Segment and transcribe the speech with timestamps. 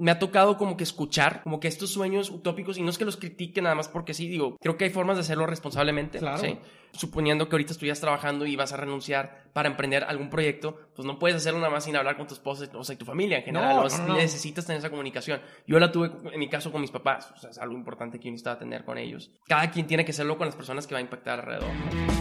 [0.00, 3.04] me ha tocado como que escuchar como que estos sueños utópicos y no es que
[3.04, 6.38] los critique nada más porque sí, digo, creo que hay formas de hacerlo responsablemente, Claro.
[6.38, 6.58] ¿sí?
[6.92, 11.18] Suponiendo que ahorita estuvieras trabajando y vas a renunciar para emprender algún proyecto, pues no
[11.18, 13.44] puedes hacerlo nada más sin hablar con tu esposa, o sea, y tu familia en
[13.44, 13.88] general, No, ¿no?
[13.88, 14.14] no, no, no.
[14.16, 15.40] necesitas tener esa comunicación.
[15.66, 18.26] Yo la tuve en mi caso con mis papás, o sea, es algo importante que
[18.26, 19.30] yo necesitaba tener con ellos.
[19.46, 21.70] Cada quien tiene que hacerlo con las personas que va a impactar alrededor.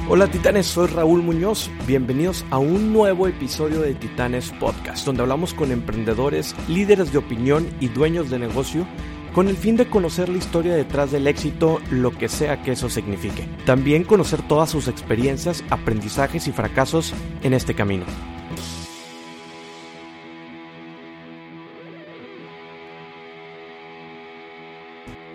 [0.09, 1.69] Hola titanes, soy Raúl Muñoz.
[1.85, 7.67] Bienvenidos a un nuevo episodio de Titanes Podcast, donde hablamos con emprendedores, líderes de opinión
[7.79, 8.87] y dueños de negocio
[9.33, 12.89] con el fin de conocer la historia detrás del éxito, lo que sea que eso
[12.89, 13.47] signifique.
[13.65, 17.13] También conocer todas sus experiencias, aprendizajes y fracasos
[17.43, 18.05] en este camino.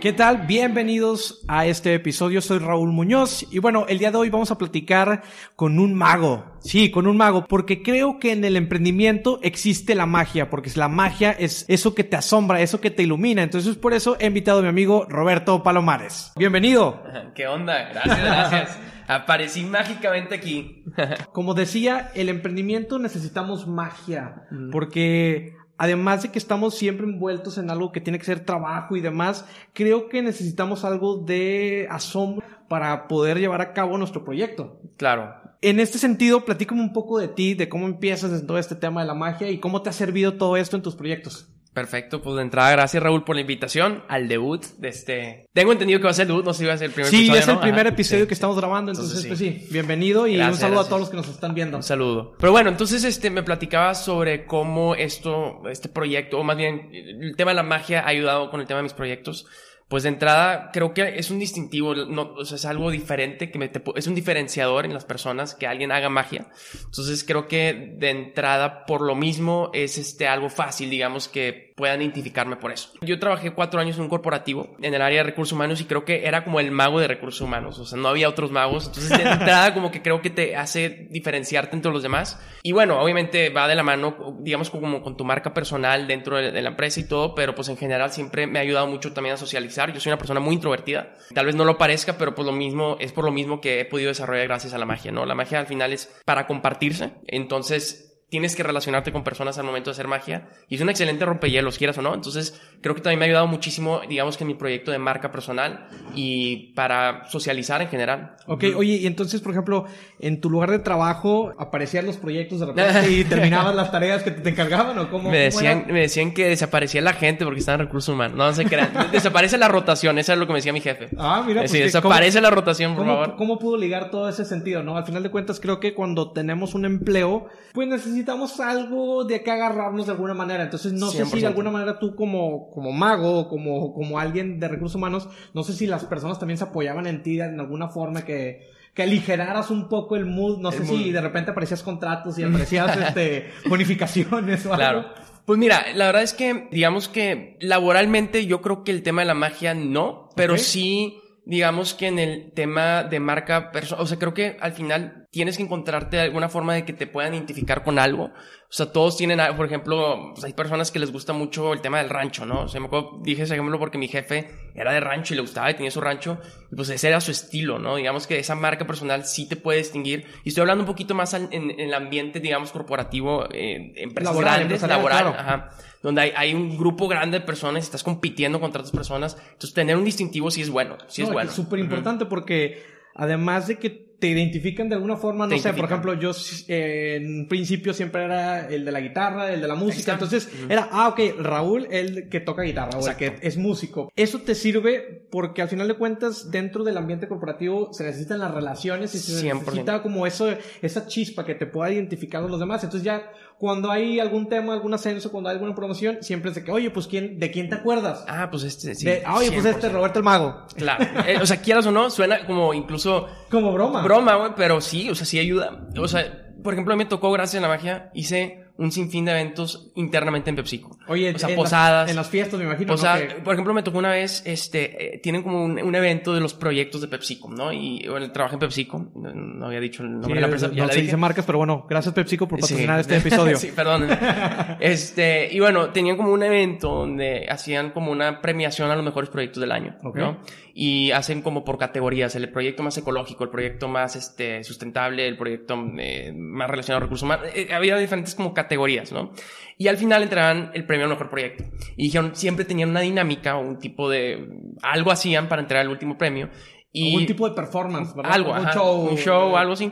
[0.04, 0.46] ¿Qué tal?
[0.46, 2.42] Bienvenidos a este episodio.
[2.42, 5.22] Soy Raúl Muñoz y bueno, el día de hoy vamos a platicar
[5.56, 6.58] con un mago.
[6.60, 10.88] Sí, con un mago, porque creo que en el emprendimiento existe la magia, porque la
[10.88, 13.42] magia es eso que te asombra, eso que te ilumina.
[13.42, 16.32] Entonces por eso he invitado a mi amigo Roberto Palomares.
[16.36, 17.02] Bienvenido.
[17.34, 17.88] ¿Qué onda?
[17.88, 18.78] Gracias, gracias.
[19.08, 20.84] Aparecí mágicamente aquí.
[21.32, 27.92] Como decía, el emprendimiento necesitamos magia, porque además de que estamos siempre envueltos en algo
[27.92, 33.38] que tiene que ser trabajo y demás, creo que necesitamos algo de asombro para poder
[33.38, 34.80] llevar a cabo nuestro proyecto.
[34.96, 35.34] Claro.
[35.60, 39.00] En este sentido, platícame un poco de ti, de cómo empiezas en todo este tema
[39.00, 41.53] de la magia y cómo te ha servido todo esto en tus proyectos.
[41.74, 45.46] Perfecto, pues de entrada, gracias Raúl por la invitación al debut de este.
[45.52, 46.92] Tengo entendido que va a ser el debut, no sé si va a ser el
[46.92, 47.40] primer Sí, episodio.
[47.40, 47.60] es el ¿no?
[47.60, 48.28] primer Ajá, episodio sí.
[48.28, 50.86] que estamos grabando, entonces, Entonces, pues sí, bienvenido y Gracias, un saludo gracias.
[50.86, 51.76] a todos los que nos están viendo.
[51.76, 52.34] Un saludo.
[52.38, 57.34] Pero bueno, entonces este me platicaba sobre cómo esto, este proyecto, o más bien el
[57.36, 59.46] tema de la magia ha ayudado con el tema de mis proyectos.
[59.94, 63.60] Pues de entrada creo que es un distintivo, no, o sea, es algo diferente, que
[63.60, 66.48] me, te pu- es un diferenciador en las personas que alguien haga magia.
[66.84, 72.02] Entonces creo que de entrada, por lo mismo, es este algo fácil, digamos, que puedan
[72.02, 72.90] identificarme por eso.
[73.02, 76.04] Yo trabajé cuatro años en un corporativo en el área de recursos humanos y creo
[76.04, 78.86] que era como el mago de recursos humanos, o sea, no había otros magos.
[78.88, 82.40] Entonces de entrada como que creo que te hace diferenciarte entre los demás.
[82.64, 86.62] Y bueno, obviamente va de la mano, digamos, como con tu marca personal dentro de,
[86.62, 89.38] la empresa y todo, pero pues en general siempre me ha ayudado mucho también a
[89.38, 89.92] socializar.
[89.92, 91.14] Yo soy una persona muy introvertida.
[91.34, 93.84] Tal vez no lo parezca, pero pues lo mismo, es por lo mismo que he
[93.84, 95.26] podido desarrollar gracias a la magia, ¿no?
[95.26, 97.12] La magia al final es para compartirse.
[97.26, 101.24] Entonces tienes que relacionarte con personas al momento de hacer magia y es un excelente
[101.24, 102.12] rompehielos, quieras o no.
[102.12, 105.30] Entonces, creo que también me ha ayudado muchísimo, digamos que en mi proyecto de marca
[105.30, 105.86] personal
[106.16, 108.34] y para socializar en general.
[108.48, 109.84] Ok, oye, y entonces, por ejemplo,
[110.18, 114.32] en tu lugar de trabajo aparecían los proyectos de repente y terminabas las tareas que
[114.32, 115.30] te encargaban o cómo.
[115.30, 118.36] Me decían, me decían que desaparecía la gente porque estaba en recursos humanos.
[118.36, 118.90] No, no se crean.
[119.12, 121.08] Desaparece la rotación, eso es lo que me decía mi jefe.
[121.16, 123.36] Ah, mira, pues Sí, que- desaparece la rotación, por ¿Cómo, favor.
[123.36, 124.96] ¿Cómo pudo ligar todo ese sentido, no?
[124.96, 128.23] Al final de cuentas, creo que cuando tenemos un empleo, pues necesitamos
[128.60, 130.64] algo de que agarrarnos de alguna manera.
[130.64, 131.40] Entonces, no sé si 100%.
[131.40, 135.62] de alguna manera tú como, como mago o como, como alguien de recursos humanos, no
[135.62, 139.70] sé si las personas también se apoyaban en ti en alguna forma que, que aligeraras
[139.70, 140.58] un poco el mood.
[140.58, 144.76] No sé si de repente aparecías contratos y aparecías este, bonificaciones o algo.
[144.76, 145.24] Claro.
[145.44, 149.26] Pues mira, la verdad es que, digamos que laboralmente yo creo que el tema de
[149.26, 154.32] la magia no, pero sí, digamos que en el tema de marca o sea, creo
[154.32, 158.26] que al final tienes que encontrarte alguna forma de que te puedan identificar con algo.
[158.26, 161.80] O sea, todos tienen, algo, por ejemplo, pues hay personas que les gusta mucho el
[161.80, 162.62] tema del rancho, ¿no?
[162.62, 165.42] O sea, me acuerdo, dije ese ejemplo porque mi jefe era de rancho y le
[165.42, 166.38] gustaba y tenía su rancho,
[166.70, 167.96] y pues ese era su estilo, ¿no?
[167.96, 170.24] Digamos que esa marca personal sí te puede distinguir.
[170.44, 174.58] Y estoy hablando un poquito más en, en el ambiente, digamos, corporativo, eh, empresas Laboral,
[174.60, 175.36] grandes, laboral, claro.
[175.36, 179.36] ajá, donde hay, hay un grupo grande de personas y estás compitiendo contra otras personas.
[179.46, 181.50] Entonces, tener un distintivo sí es bueno, sí es No, bueno.
[181.50, 185.84] Es súper importante porque además de que te identifican de alguna forma, no sé, por
[185.84, 186.30] ejemplo, yo
[186.68, 190.24] eh, en principio siempre era el de la guitarra, el de la música, está.
[190.24, 193.40] entonces era, ah, ok, Raúl, el que toca guitarra o el Exacto.
[193.40, 194.10] que es músico.
[194.16, 198.54] Eso te sirve porque al final de cuentas, dentro del ambiente corporativo se necesitan las
[198.54, 199.58] relaciones y se 100%.
[199.60, 200.48] necesita como eso,
[200.80, 202.82] esa chispa que te pueda identificar con los demás.
[202.82, 206.64] Entonces ya cuando hay algún tema, algún ascenso, cuando hay alguna promoción, siempre es de
[206.64, 208.24] que, oye, pues ¿quién, ¿de quién te acuerdas?
[208.28, 209.04] Ah, pues este, sí.
[209.06, 209.92] De, ah, oye, pues este 100%.
[209.92, 210.66] Roberto el Mago.
[210.76, 211.04] Claro.
[211.26, 214.02] Eh, o sea, quieras o no, suena como incluso Como broma.
[214.02, 215.86] broma, güey, pero sí, o sea, sí ayuda.
[215.98, 219.24] O sea, por ejemplo, a mí me tocó, gracias a la magia, hice un sinfín
[219.24, 220.98] de eventos internamente en PepsiCo.
[221.06, 222.02] Oye, o sea, en posadas.
[222.04, 222.92] Las, en las fiestas, me imagino.
[222.94, 223.00] O ¿no?
[223.02, 226.34] sea, Que- por ejemplo, me tocó una vez, este, eh, tienen como un, un evento
[226.34, 227.72] de los proyectos de PepsiCo, ¿no?
[227.72, 230.68] Y bueno, trabajé en PepsiCo, no, no había dicho el nombre sí, de la empresa,
[230.68, 231.04] no ya la se dije.
[231.06, 232.62] dice marcas, pero bueno, gracias PepsiCo por Sí.
[232.62, 233.56] patrocinar este episodio.
[233.56, 234.08] sí, perdón.
[234.80, 239.30] Este, y bueno, tenían como un evento donde hacían como una premiación a los mejores
[239.30, 239.96] proyectos del año.
[240.14, 240.38] ¿no?
[240.74, 245.36] Y hacen como por categorías, el proyecto más ecológico, el proyecto más este, sustentable, el
[245.36, 247.46] proyecto eh, más relacionado a recursos humanos.
[247.54, 248.63] Eh, había diferentes como categorías,
[249.12, 249.32] ¿no?
[249.76, 251.64] Y al final entregaban el premio al mejor proyecto.
[251.96, 254.48] Y dijeron, siempre tenían una dinámica o un tipo de...
[254.82, 256.48] Algo hacían para entregar el último premio.
[256.92, 258.32] Y un tipo de performance, ¿verdad?
[258.32, 259.08] algo, ajá, un show.
[259.10, 259.90] un show, algo así.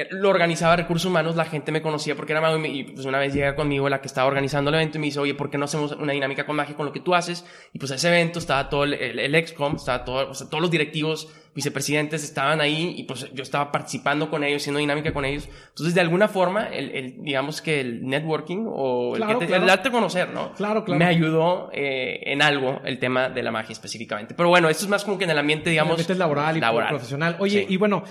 [0.00, 2.84] Eh, Lo organizaba Recursos Humanos, la gente me conocía porque era mago y, me- y,
[2.84, 5.34] pues una vez llega conmigo la que estaba organizando el evento y me dice, oye,
[5.34, 7.44] ¿por qué no hacemos una dinámica con magia con lo que tú haces?
[7.72, 10.48] Y pues a ese evento estaba todo el, el, el EXCOM, estaba todo, o sea,
[10.48, 15.12] todos los directivos, vicepresidentes estaban ahí y pues yo estaba participando con ellos, haciendo dinámica
[15.12, 15.48] con ellos.
[15.70, 19.48] Entonces, de alguna forma, el, el- digamos que el networking o el, Claro, que te,
[19.48, 19.62] claro.
[19.64, 20.52] el darte a conocer, ¿no?
[20.52, 20.98] Claro, claro.
[20.98, 24.34] Me ayudó eh, en algo el tema de la magia específicamente.
[24.34, 25.92] Pero bueno, esto es más como que en el ambiente, digamos...
[25.92, 26.90] Ambiente laboral y laboral.
[26.90, 27.36] profesional.
[27.40, 27.74] Oye, Sí.
[27.74, 28.04] y bueno,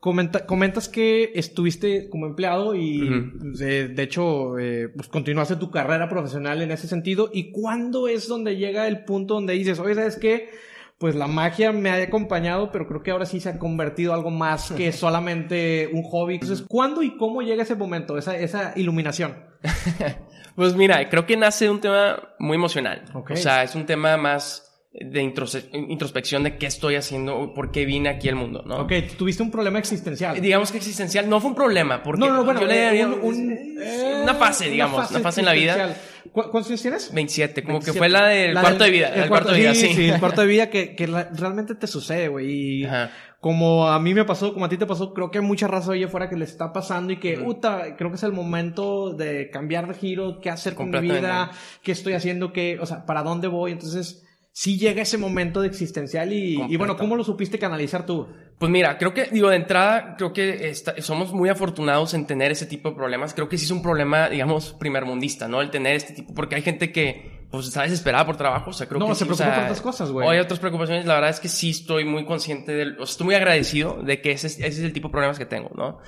[0.00, 6.08] comenta- comentas que estuviste como empleado y de, de hecho eh, pues continuaste tu carrera
[6.08, 7.30] profesional en ese sentido.
[7.32, 10.50] ¿Y cuándo es donde llega el punto donde dices, oye, ¿sabes qué?
[10.98, 14.30] Pues la magia me ha acompañado, pero creo que ahora sí se ha convertido algo
[14.30, 16.34] más que solamente un hobby.
[16.34, 19.36] Entonces, ¿cuándo y cómo llega ese momento, esa, esa iluminación?
[20.56, 23.04] Pues mira, creo que nace de un tema muy emocional.
[23.14, 24.67] O sea, es un tema más
[25.00, 28.78] de introspección de qué estoy haciendo, por qué vine aquí al mundo, ¿no?
[28.78, 30.36] Ok, tuviste un problema existencial.
[30.36, 32.84] Eh, Digamos que existencial no fue un problema, porque no, no, bueno, yo le eh,
[32.84, 35.72] daría un- un- eh, una fase, digamos, una fase, en la vida.
[35.76, 36.32] existencial.
[36.32, 37.12] ¿Cu- ¿Cuántos años tienes?
[37.14, 37.92] 27, como 27.
[37.92, 39.94] que fue la del La cuarto del- de vida, el el cuarto de vida, sí.
[39.94, 42.50] sí, el cuarto de vida que, que la- realmente te sucede, güey.
[42.80, 43.10] Y Ajá.
[43.40, 45.92] como a mí me pasó, como a ti te pasó, creo que hay mucha raza
[45.92, 49.48] oye fuera que le está pasando y que, puta, creo que es el momento de
[49.50, 51.50] cambiar de giro, qué hacer con mi vida,
[51.82, 53.72] qué estoy haciendo, qué, o sea, para dónde voy.
[53.72, 54.24] Entonces,
[54.60, 56.96] sí llega ese momento de existencial y, y bueno.
[56.96, 58.26] ¿cómo lo supiste canalizar tú?
[58.58, 62.50] Pues mira, creo que, digo, de entrada, creo que esta- somos muy afortunados en tener
[62.50, 63.34] ese tipo de problemas.
[63.34, 65.60] Creo que sí es un problema, digamos, primermundista, ¿no?
[65.62, 68.70] El tener este tipo, porque hay gente que, pues, está desesperada por trabajo.
[68.70, 70.26] O sea, creo No, que se sí, o preocupa sea, por otras cosas, güey.
[70.26, 71.06] o hay otras preocupaciones.
[71.06, 74.20] La verdad es que sí estoy muy consciente del, o sea, estoy muy agradecido de
[74.20, 75.98] que ese, es- ese es el tipo de problemas que tengo, ¿no?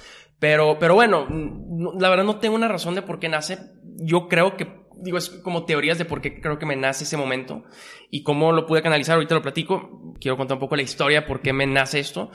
[0.41, 3.59] Pero, pero bueno, no- la verdad no tengo una razón de por qué nace.
[4.03, 7.17] Yo creo que, digo, es como teorías de por qué creo que me nace ese
[7.17, 7.65] momento
[8.11, 9.15] y cómo lo pude canalizar.
[9.15, 10.15] Ahorita lo platico.
[10.21, 12.31] Quiero contar un poco la historia, por qué me nace esto.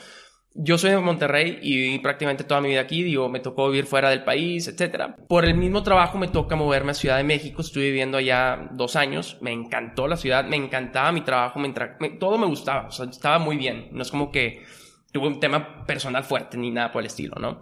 [0.57, 3.85] Yo soy de Monterrey y viví prácticamente toda mi vida aquí, digo, me tocó vivir
[3.85, 5.17] fuera del país, etcétera.
[5.27, 8.95] Por el mismo trabajo me toca moverme a Ciudad de México, estuve viviendo allá dos
[8.95, 12.91] años, me encantó la ciudad, me encantaba mi trabajo, me me- todo me gustaba, o
[12.91, 14.63] sea, estaba muy bien, no es como que
[15.11, 17.61] tuve un tema personal fuerte ni nada por el estilo, ¿no?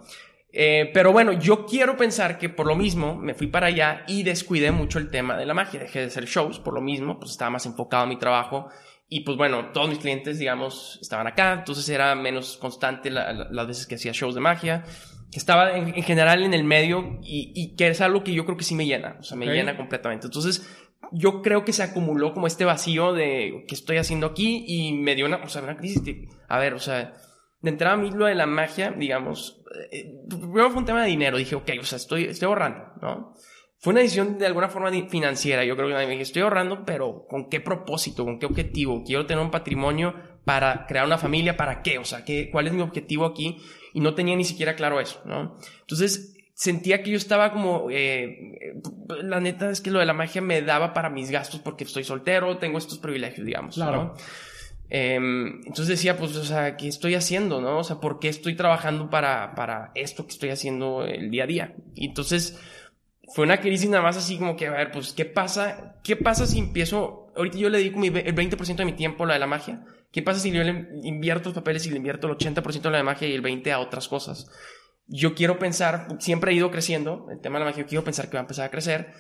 [0.56, 4.22] Eh, pero bueno, yo quiero pensar que por lo mismo me fui para allá y
[4.22, 5.80] descuidé mucho el tema de la magia.
[5.80, 8.70] Dejé de hacer shows por lo mismo, pues estaba más enfocado en mi trabajo.
[9.10, 13.48] Y pues bueno, todos mis clientes, digamos, estaban acá, entonces era menos constante la- la-
[13.52, 14.84] las veces que hacía shows de magia.
[15.32, 18.46] Que estaba en, en general en el medio y, y que es algo que yo
[18.46, 19.54] creo que sí me llena, o sea, me Ok.
[19.54, 20.28] llena completamente.
[20.28, 20.70] Entonces,
[21.12, 25.16] yo creo que se acumuló como este vacío de qué estoy haciendo aquí y me
[25.16, 26.04] dio una, o sea, una crisis.
[26.04, 27.14] de- a ver, o sea,
[27.63, 31.07] de entrada a mí lo de la magia, digamos, eh, primero fue un tema de
[31.07, 31.38] dinero.
[31.38, 33.33] Dije, ok, o sea, estoy, estoy ahorrando, ¿no?
[33.80, 35.63] Fue una decisión de alguna forma financiera.
[35.65, 38.24] Yo creo que me dije, estoy ahorrando, pero ¿con qué propósito?
[38.25, 39.04] ¿Con qué objetivo?
[39.06, 40.13] Quiero tener un patrimonio
[40.45, 41.57] para crear una familia.
[41.57, 41.98] ¿Para qué?
[41.98, 43.57] O sea, ¿qué, ¿cuál es mi objetivo aquí?
[43.94, 45.57] Y no tenía ni siquiera claro eso, ¿no?
[45.81, 48.54] Entonces, sentía que yo estaba como, eh,
[49.21, 52.04] la neta es que lo de la magia me daba para mis gastos porque estoy
[52.04, 54.04] soltero, tengo estos privilegios, digamos, Claro.
[54.04, 54.13] ¿no?
[54.95, 57.80] Em, entonces decía, pues, o sea, ¿qué estoy haciendo, no?
[57.80, 61.48] O sea, ¿por qué estoy trabajando para, para esto que estoy haciendo el día a
[61.48, 61.75] día?
[61.95, 62.60] Entonces
[63.34, 65.95] fue una crisis nada más así como que, a ver, pues, ¿qué pasa?
[66.04, 67.31] ¿Qué pasa si empiezo?
[67.36, 69.83] Ahorita yo le dedico mi el 20% de mi tiempo a la de la magia.
[70.12, 73.02] ¿Qué pasa si yo le invierto los papeles y le invierto el 80% a la
[73.02, 74.47] magia y el 20% a otras cosas?
[75.07, 78.30] Yo quiero pensar, siempre he ido creciendo, el tema de la magia, yo quiero pensar
[78.30, 79.12] que va a empezar a crecer.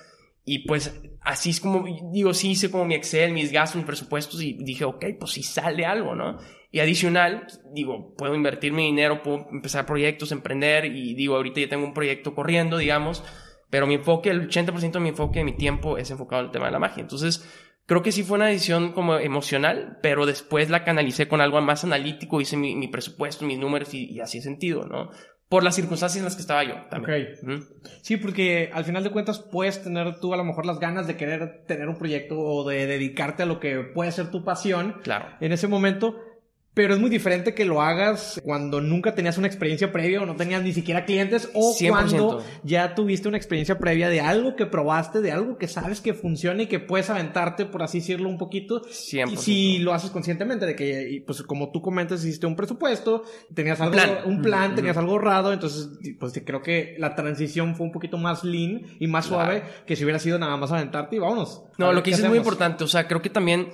[0.45, 4.41] Y pues así es como, digo, sí hice como mi Excel, mis gastos, mis presupuestos
[4.41, 6.37] y dije, ok, pues si sale algo, ¿no?
[6.69, 11.69] Y adicional, digo, puedo invertir mi dinero, puedo empezar proyectos, emprender y digo, ahorita ya
[11.69, 13.23] tengo un proyecto corriendo, digamos,
[13.69, 16.51] pero mi enfoque, el 80% de mi enfoque de mi tiempo es enfocado en el
[16.51, 17.01] tema de la magia.
[17.01, 17.47] Entonces,
[17.85, 21.83] creo que sí fue una decisión como emocional, pero después la canalicé con algo más
[21.83, 25.09] analítico, hice mi, mi presupuesto, mis números y, y así sentido, ¿no?
[25.49, 27.27] Por las circunstancias en las que estaba yo también.
[27.39, 27.43] Ok.
[27.43, 27.63] Ujú.
[28.01, 31.15] Sí, porque al final de cuentas puedes tener tú a lo mejor las ganas de
[31.15, 35.27] querer tener un proyecto o de dedicarte a lo que puede ser tu pasión Claro.
[35.41, 36.19] en ese momento,
[36.73, 40.35] pero es muy diferente que lo hagas cuando nunca tenías una experiencia previa o no
[40.35, 41.89] tenías ni siquiera clientes o 100%.
[41.89, 46.13] cuando ya tuviste una experiencia previa de algo que probaste, de algo que sabes que
[46.13, 48.81] funciona y que puedes aventarte, por así decirlo, un poquito.
[48.83, 49.31] 100%.
[49.31, 53.79] Y si lo haces conscientemente, de que, pues como tú comentas, hiciste un presupuesto, tenías
[53.79, 54.17] algo, plan.
[54.25, 55.89] un plan, tenías algo ahorrado, entonces,
[56.19, 59.43] pues creo que la transición fue un poquito más lean y más Claro.
[59.45, 61.63] suave que si hubiera sido nada más aventarte y vámonos.
[61.77, 62.83] No, lo que dices es muy importante.
[62.83, 63.67] O sea, creo que también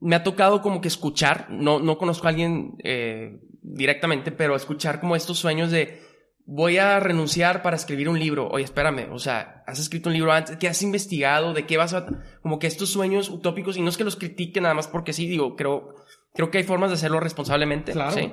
[0.00, 4.98] me ha tocado como que escuchar, no, no conozco a alguien eh, directamente, pero escuchar
[5.00, 6.00] como estos sueños de,
[6.46, 8.48] voy a renunciar para escribir un libro.
[8.48, 11.52] Oye, espérame, o sea, has escrito un libro antes, ¿qué has investigado?
[11.52, 12.06] ¿De qué vas a...?
[12.42, 15.28] Como que estos sueños utópicos, y no es que los critique nada más porque sí,
[15.28, 15.94] digo, creo,
[16.32, 17.92] creo que hay formas de hacerlo responsablemente.
[17.92, 18.12] Claro.
[18.12, 18.32] ¿sí?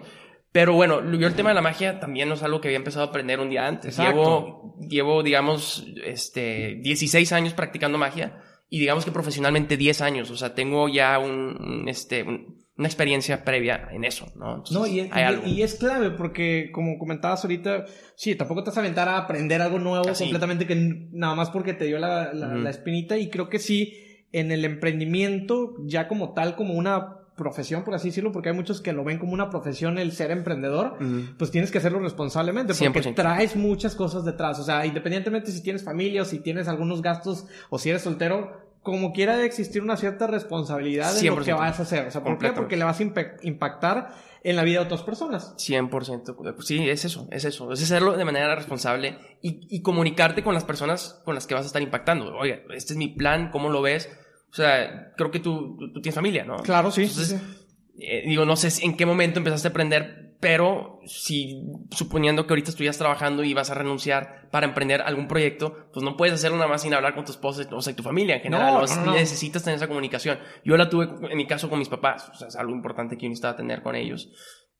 [0.53, 3.05] Pero bueno, yo el tema de la magia también no es algo que había empezado
[3.05, 3.99] a aprender un día antes.
[3.99, 4.13] Exacto.
[4.13, 10.29] Llevo, llevo, digamos, este, 16 años practicando magia y digamos que profesionalmente 10 años.
[10.31, 14.57] O sea, tengo ya un, este, un- una experiencia previa en eso, ¿no?
[14.57, 15.47] Entonces, No, y, hay y- algo.
[15.47, 19.61] y es clave porque, como comentabas ahorita, sí, tampoco te vas a aventar a aprender
[19.63, 20.25] algo nuevo Así.
[20.25, 20.75] completamente que
[21.11, 23.17] nada más porque te dio la, la espinita.
[23.17, 23.93] Y creo que sí,
[24.31, 28.81] en el emprendimiento, ya como tal, como una profesión, por así decirlo, porque hay muchos
[28.81, 31.35] que lo ven como una profesión el ser emprendedor, Ujú.
[31.37, 33.15] pues tienes que hacerlo responsablemente porque 100%.
[33.15, 34.59] traes muchas cosas detrás.
[34.59, 38.65] O sea, independientemente si tienes familia o si tienes algunos gastos o si eres soltero,
[38.81, 41.57] como quiera de existir una cierta responsabilidad en lo que 100%.
[41.57, 42.07] vas a hacer.
[42.07, 42.51] O sea, ¿por qué?
[42.53, 43.03] Porque le vas a
[43.43, 44.13] impactar
[44.43, 45.53] en la vida de otras personas.
[45.57, 46.55] 100%.
[46.61, 47.71] Sí, es eso, es eso.
[47.71, 51.63] Es hacerlo de manera responsable y, y comunicarte con las personas con las que vas
[51.63, 52.35] a estar impactando.
[52.37, 54.09] Oye, este es mi plan, ¿cómo lo ves?
[54.49, 56.57] O sea, creo que tú, tú, tú tienes familia, ¿no?
[56.57, 57.03] Claro, sí.
[57.03, 57.57] Entonces, sí,
[57.99, 62.69] eh, digo, no sé en qué momento empezaste a aprender, pero si suponiendo que ahorita
[62.69, 66.69] estuvieras trabajando y vas a renunciar para emprender algún proyecto, pues no puedes hacerlo nada
[66.69, 68.73] más sin hablar con tu esposa, o sea, tu familia en general.
[68.73, 69.13] No, o sea, no, no.
[69.13, 70.37] Necesitas tener esa comunicación.
[70.63, 73.23] Yo la tuve en mi caso con mis papás, o sea, es algo importante que
[73.23, 74.29] yo necesitaba tener con ellos.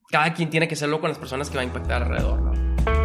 [0.10, 2.97] Cada quien tiene que hacerlo con las personas que va a impactar alrededor, ¿no?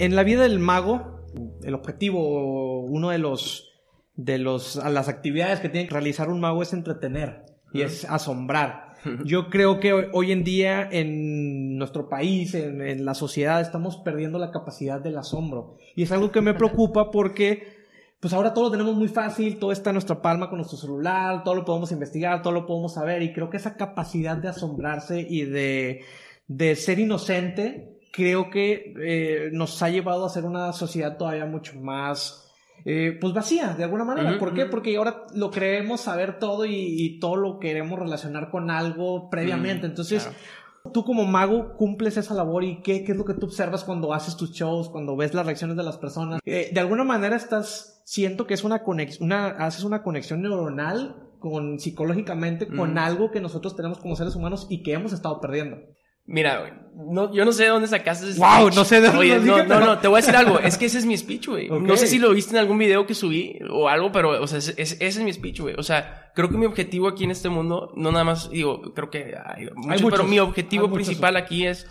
[0.00, 1.26] En la vida del mago,
[1.62, 3.70] el objetivo, uno de los
[4.16, 8.06] de los a las actividades que tiene que realizar un mago es entretener y es
[8.06, 8.94] asombrar.
[9.26, 13.98] Yo creo que hoy, hoy en día en nuestro país, en, en la sociedad, estamos
[13.98, 15.76] perdiendo la capacidad del asombro.
[15.94, 17.80] Y es algo que me preocupa porque
[18.20, 21.44] pues ahora todo lo tenemos muy fácil, todo está en nuestra palma con nuestro celular,
[21.44, 25.20] todo lo podemos investigar, todo lo podemos saber y creo que esa capacidad de asombrarse
[25.20, 26.04] y de,
[26.46, 31.78] de ser inocente, creo que eh, nos ha llevado a ser una sociedad todavía mucho
[31.80, 32.46] más...
[32.84, 34.38] eh, pues vacía, de alguna manera.
[34.38, 34.64] ¿Por qué?
[34.66, 39.86] Porque ahora lo creemos saber todo y, y todo lo queremos relacionar con algo previamente.
[39.86, 40.92] Entonces, claro.
[40.94, 44.14] tú como mago cumples esa labor y qué, qué es lo que tú observas cuando
[44.14, 46.40] haces tus shows, cuando ves las reacciones de las personas.
[46.46, 51.16] Eh, de alguna manera estás, siento que es una conexión, una, haces una conexión neuronal
[51.38, 52.98] con psicológicamente con Mm.
[52.98, 55.76] algo que nosotros tenemos como seres humanos y que hemos estado perdiendo.
[56.30, 58.74] Mira, no, yo no sé de dónde sacaste ese Wow, speech.
[58.76, 60.60] no sé de dónde Oye, no, no, no, te voy a decir algo.
[60.60, 61.68] Es que ese es mi speech, güey.
[61.68, 64.58] No sé si lo viste en algún video que subí o algo, pero, o sea,
[64.58, 65.74] ese, ese es mi speech, güey.
[65.76, 69.10] O sea, creo que mi objetivo aquí en este mundo, no nada más, digo, creo
[69.10, 71.06] que hay muchos, muchos, pero mi objetivo hay muchos.
[71.08, 71.88] principal aquí es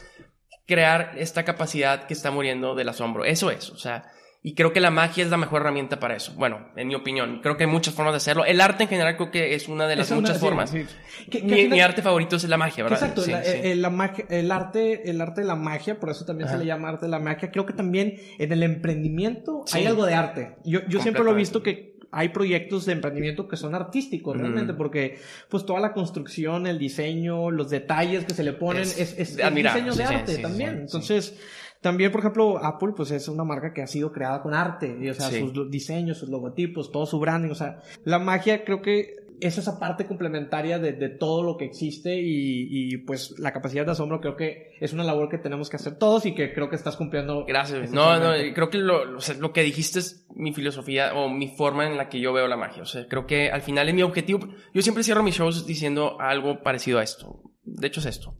[0.65, 3.25] crear esta capacidad que está muriendo del asombro.
[3.25, 4.05] Eso es, o sea,
[4.41, 6.33] y creo que la magia es la mejor herramienta para eso.
[6.35, 8.45] Bueno, en mi opinión, creo que hay muchas formas de hacerlo.
[8.45, 10.69] El arte en general creo que es una de las Es muchas formas.
[10.69, 10.85] sí.
[11.29, 12.99] Que- que Mi, al final- mi arte favorito es la magia, ¿verdad?
[12.99, 16.23] Exacto, Sí, la- eh, la magia- el arte, el arte de la magia, por eso
[16.25, 17.51] también se le llama arte de la magia.
[17.51, 20.55] Creo que también en el emprendimiento hay algo de arte.
[20.63, 24.73] Yo, yo siempre lo he visto que hay proyectos de emprendimiento que son artísticos realmente,
[24.73, 25.19] porque
[25.49, 29.37] pues toda la construcción, el diseño, los detalles que se le ponen Es es, es,
[29.37, 30.79] es diseño de arte también.
[30.79, 31.37] Entonces,
[31.81, 35.09] también, por ejemplo, Apple, pues es una marca que ha sido creada con arte, y,
[35.09, 35.39] o sea, Sí.
[35.39, 39.79] sus diseños, sus logotipos, todo su branding, o sea, la magia creo que es esa
[39.79, 44.19] parte complementaria de, de todo lo que existe y, y, pues la capacidad de asombro
[44.19, 46.97] creo que es una labor que tenemos que hacer todos y que creo que estás
[46.97, 47.45] cumpliendo.
[47.45, 47.89] Gracias.
[47.93, 51.47] No, no, creo que lo, o sea, lo que dijiste es mi filosofía o mi
[51.55, 52.83] forma en la que yo veo la magia.
[52.83, 54.41] O sea, creo que al final es mi objetivo.
[54.73, 57.41] Yo siempre cierro mis shows diciendo algo parecido a esto.
[57.63, 58.35] De hecho, es esto.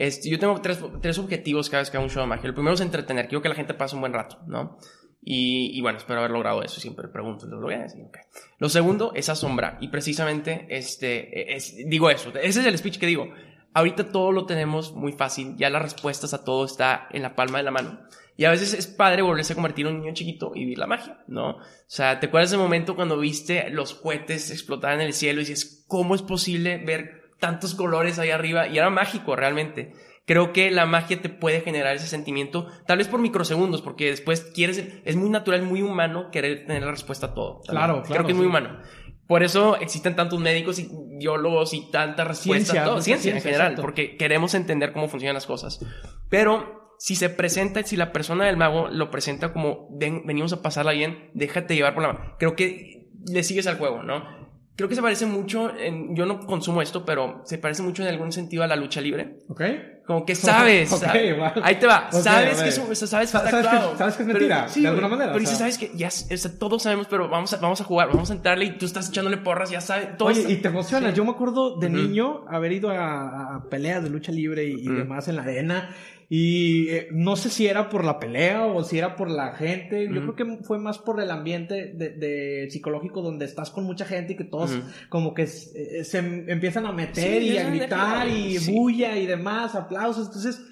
[0.00, 2.46] Este, yo tengo tres, tres objetivos cada vez que hago un show de magia.
[2.46, 3.28] El primero es entretener.
[3.28, 4.78] Quiero que la gente pase un buen rato, ¿no?
[5.22, 6.80] Y, y bueno, espero haber logrado eso.
[6.80, 7.86] Siempre pregunto, ¿lo logré?
[7.90, 8.16] Sí, ok.
[8.56, 9.76] Lo segundo es asombrar.
[9.82, 12.30] Y precisamente, este, es, digo eso.
[12.30, 13.28] Ese es el speech que digo.
[13.74, 15.54] Ahorita todo lo tenemos muy fácil.
[15.58, 18.00] Ya las respuestas a todo está en la palma de la mano.
[18.38, 20.86] Y a veces es padre volverse a convertir en un niño chiquito y vivir la
[20.86, 21.56] magia, ¿no?
[21.56, 25.44] O sea, ¿te acuerdas del momento cuando viste los cohetes explotar en el cielo y
[25.44, 28.68] dices, ¿cómo es posible ver tantos colores ahí arriba?
[28.68, 29.92] Y era mágico realmente.
[30.26, 34.42] Creo que la magia te puede generar ese sentimiento, tal vez por microsegundos, porque después
[34.54, 37.62] quieres, es muy natural, muy humano querer tener la respuesta a todo.
[37.66, 38.48] Claro, claro, Creo que es muy sí.
[38.48, 38.78] humano.
[39.26, 42.94] Por eso existen tantos médicos y biólogos y tanta respuesta Ciencia, todo.
[42.94, 43.82] mucha Ciencia, en general, exacto.
[43.82, 45.84] porque queremos entender cómo funcionan las cosas.
[46.28, 50.62] Pero si se presenta, si la persona del mago lo presenta como "Ven- venimos a
[50.62, 52.36] pasarla bien, déjate llevar por la mano.
[52.38, 54.39] Creo que le sigues al juego, ¿no?
[54.80, 58.08] Creo que se parece mucho, en- yo no consumo esto, pero se parece mucho en
[58.08, 59.38] algún sentido a la lucha libre.
[59.48, 59.60] ¿Ok?
[60.06, 60.90] Como que sabes.
[60.92, 61.36] Ok, ¿sabes?
[61.38, 61.50] wow.
[61.62, 62.10] Ahí te va.
[62.10, 64.38] Sabes que es, un- o sea, sabes que está sabes que- sabes que es Pero-
[64.40, 67.52] mentira, de alguna manera, Pero dices, sabes que ya, o sea, todos sabemos, pero vamos
[67.52, 70.16] a, vamos a jugar, vamos a entrarle y tú estás echándole porras, ya sabes.
[70.16, 71.10] Todos Oye, y te emocionas.
[71.12, 71.16] Sí.
[71.16, 75.28] Yo me acuerdo de niño haber ido a, a peleas de lucha libre y, demás
[75.28, 75.90] en la arena.
[76.32, 80.04] Y eh, no sé si era por la pelea o si era por la gente.
[80.06, 84.04] Yo creo que fue más por el ambiente de, de psicológico donde estás con mucha
[84.04, 84.70] gente y que todos
[85.08, 88.72] como que eh, se em- empiezan a meter Sí, y a gritar y sí.
[88.72, 90.28] bulla y demás, aplausos.
[90.28, 90.62] Entonces,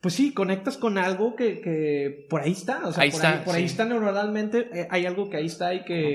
[0.00, 2.86] pues sí, conectas con algo que, que por ahí está.
[2.86, 4.68] O sea, Ahí por, está, ahí, por ahí está neuronalmente.
[4.72, 6.14] eh, hay algo que ahí está y que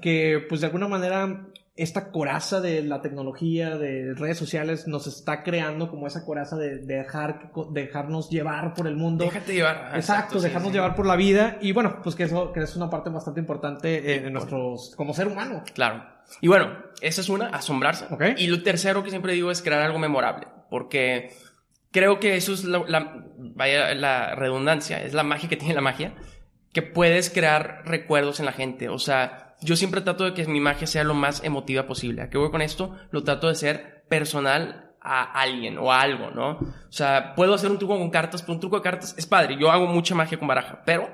[0.00, 5.42] que pues de alguna manera esta coraza de la tecnología, de redes sociales, nos está
[5.42, 9.24] creando como esa coraza de, de dejar, dejarnos llevar por el mundo.
[9.24, 9.76] Déjate llevar.
[9.86, 10.74] Ajá, Exacto, sí, dejarnos sí.
[10.74, 14.16] llevar por la vida y bueno, pues que eso que es una parte bastante importante
[14.24, 15.64] en nuestros como ser humano.
[15.74, 16.04] Claro.
[16.40, 18.06] Y bueno, esa es una, asombrarse.
[18.38, 21.32] Y lo tercero que siempre digo es crear algo memorable, porque
[21.90, 25.80] creo que eso es la, la- vaya, la redundancia, es la magia que tiene la
[25.80, 26.14] magia,
[26.72, 28.88] que puedes crear recuerdos en la gente.
[28.88, 32.22] O sea, yo siempre trato de que mi magia sea lo más emotiva posible.
[32.22, 32.96] ¿A qué voy con esto?
[33.10, 36.50] Lo trato de ser personal a alguien o a algo, ¿no?
[36.52, 39.56] O sea, puedo hacer un truco con cartas, pero un truco de cartas es padre.
[39.58, 41.10] Yo hago mucha magia con baraja, pero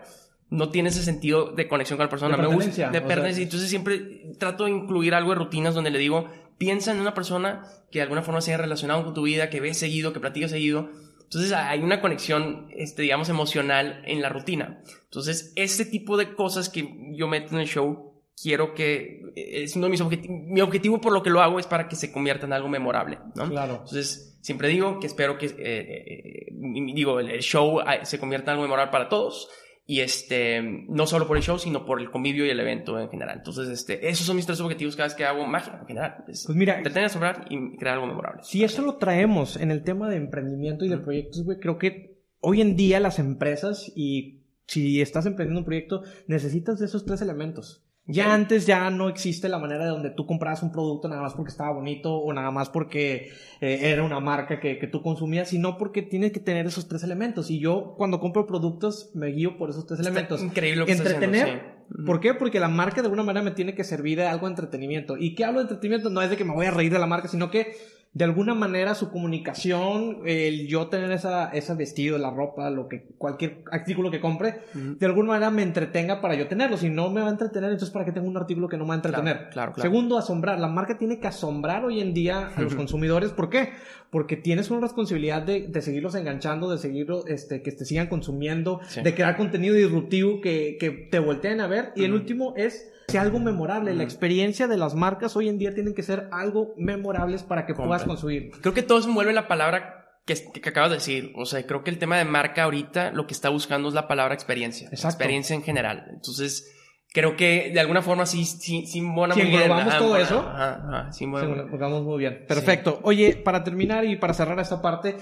[0.48, 2.36] no tiene ese sentido de conexión con la persona.
[2.36, 3.42] De Me gusta pertenencia, de o sea, pertenencia.
[3.42, 6.28] Entonces siempre trato de incluir algo de rutinas donde le digo,
[6.58, 9.60] piensa en una persona que de alguna forma se haya relacionado con tu vida, que
[9.60, 10.90] ves seguido, que platica seguido.
[11.22, 14.82] Entonces hay una conexión, este, digamos, emocional en la rutina.
[15.04, 18.09] Entonces, ese tipo de cosas que yo meto en el show,
[18.42, 21.66] quiero que, es uno de mis objetivos, mi objetivo por lo que lo hago es
[21.66, 23.48] para que se convierta en algo memorable, ¿no?
[23.48, 23.74] Claro.
[23.74, 28.50] Entonces, siempre digo que espero que, eh, eh, eh, digo, el, show eh, se convierta
[28.50, 29.48] en algo memorable para todos.
[29.86, 33.10] Y este, no solo por el show, sino por el convivio y el evento en
[33.10, 33.38] general.
[33.38, 36.24] Entonces, este, esos son mis tres objetivos cada vez que hago magia en general.
[36.28, 38.44] Es Pues mira, entretener, asombrar y crear algo memorable.
[38.44, 42.20] Si eso lo traemos en el tema de emprendimiento y de proyectos, güey, creo que
[42.38, 47.20] hoy en día las empresas y si estás emprendiendo un proyecto, necesitas de esos tres
[47.20, 47.84] elementos.
[48.10, 51.34] Ya antes ya no existe la manera de donde tú comprabas un producto nada más
[51.34, 55.48] porque estaba bonito o nada más porque eh, era una marca que, que tú consumías,
[55.48, 57.50] sino porque tienes que tener esos tres elementos.
[57.50, 60.42] Y yo cuando compro productos me guío por esos tres elementos.
[60.42, 61.42] Increíble lo que Entretener.
[61.42, 62.04] haciendo, sí.
[62.06, 62.34] ¿Por qué?
[62.34, 65.16] Porque la marca de alguna manera me tiene que servir de algo de entretenimiento.
[65.16, 66.10] ¿Y qué hablo de entretenimiento?
[66.10, 67.76] No es de que me voy a reír de la marca, sino que
[68.12, 73.06] de alguna manera su comunicación, el yo tener esa, ese vestido, la ropa, lo que,
[73.16, 76.76] cualquier artículo que compre, de alguna manera me entretenga para yo tenerlo.
[76.76, 78.88] Si no me va a entretener, entonces ¿para qué tengo un artículo que no me
[78.88, 79.36] va a entretener?
[79.36, 79.88] Claro, claro, claro.
[79.88, 80.58] Segundo, asombrar.
[80.58, 83.30] La marca tiene que asombrar hoy en día a los consumidores.
[83.30, 83.70] ¿Por qué?
[84.10, 88.80] Porque tienes una responsabilidad de, de seguirlos enganchando, de seguirlos, este, que te sigan consumiendo,
[88.88, 89.02] Sí.
[89.02, 91.92] de crear contenido disruptivo que, que te volteen a ver.
[91.94, 93.94] Y el último es sea algo memorable.
[93.94, 97.74] La experiencia de las marcas hoy en día tienen que ser algo memorables para que
[97.74, 98.50] puedas construir.
[98.60, 101.32] Creo que todo se en la palabra que, que acabas de decir.
[101.36, 104.06] O sea, creo que el tema de marca ahorita lo que está buscando es la
[104.08, 104.88] palabra experiencia.
[104.88, 105.08] Exacto.
[105.08, 106.06] Experiencia en general.
[106.12, 106.70] Entonces,
[107.12, 109.68] creo que de alguna forma sí, sí, sí embona Si muy bien.
[109.68, 111.78] todo embona- eso, Ajá, ajá, sí embona muy bien.
[111.78, 112.44] vamos muy bien.
[112.46, 113.00] Perfecto.
[113.02, 115.16] Oye, para terminar y para cerrar esta parte.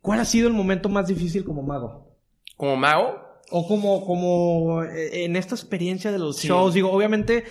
[0.00, 2.14] ¿cuál ha sido el momento más difícil como mago?
[2.56, 6.48] Como mago, O como, como eh, en esta experiencia de los Sí.
[6.48, 7.44] shows, digo, obviamente,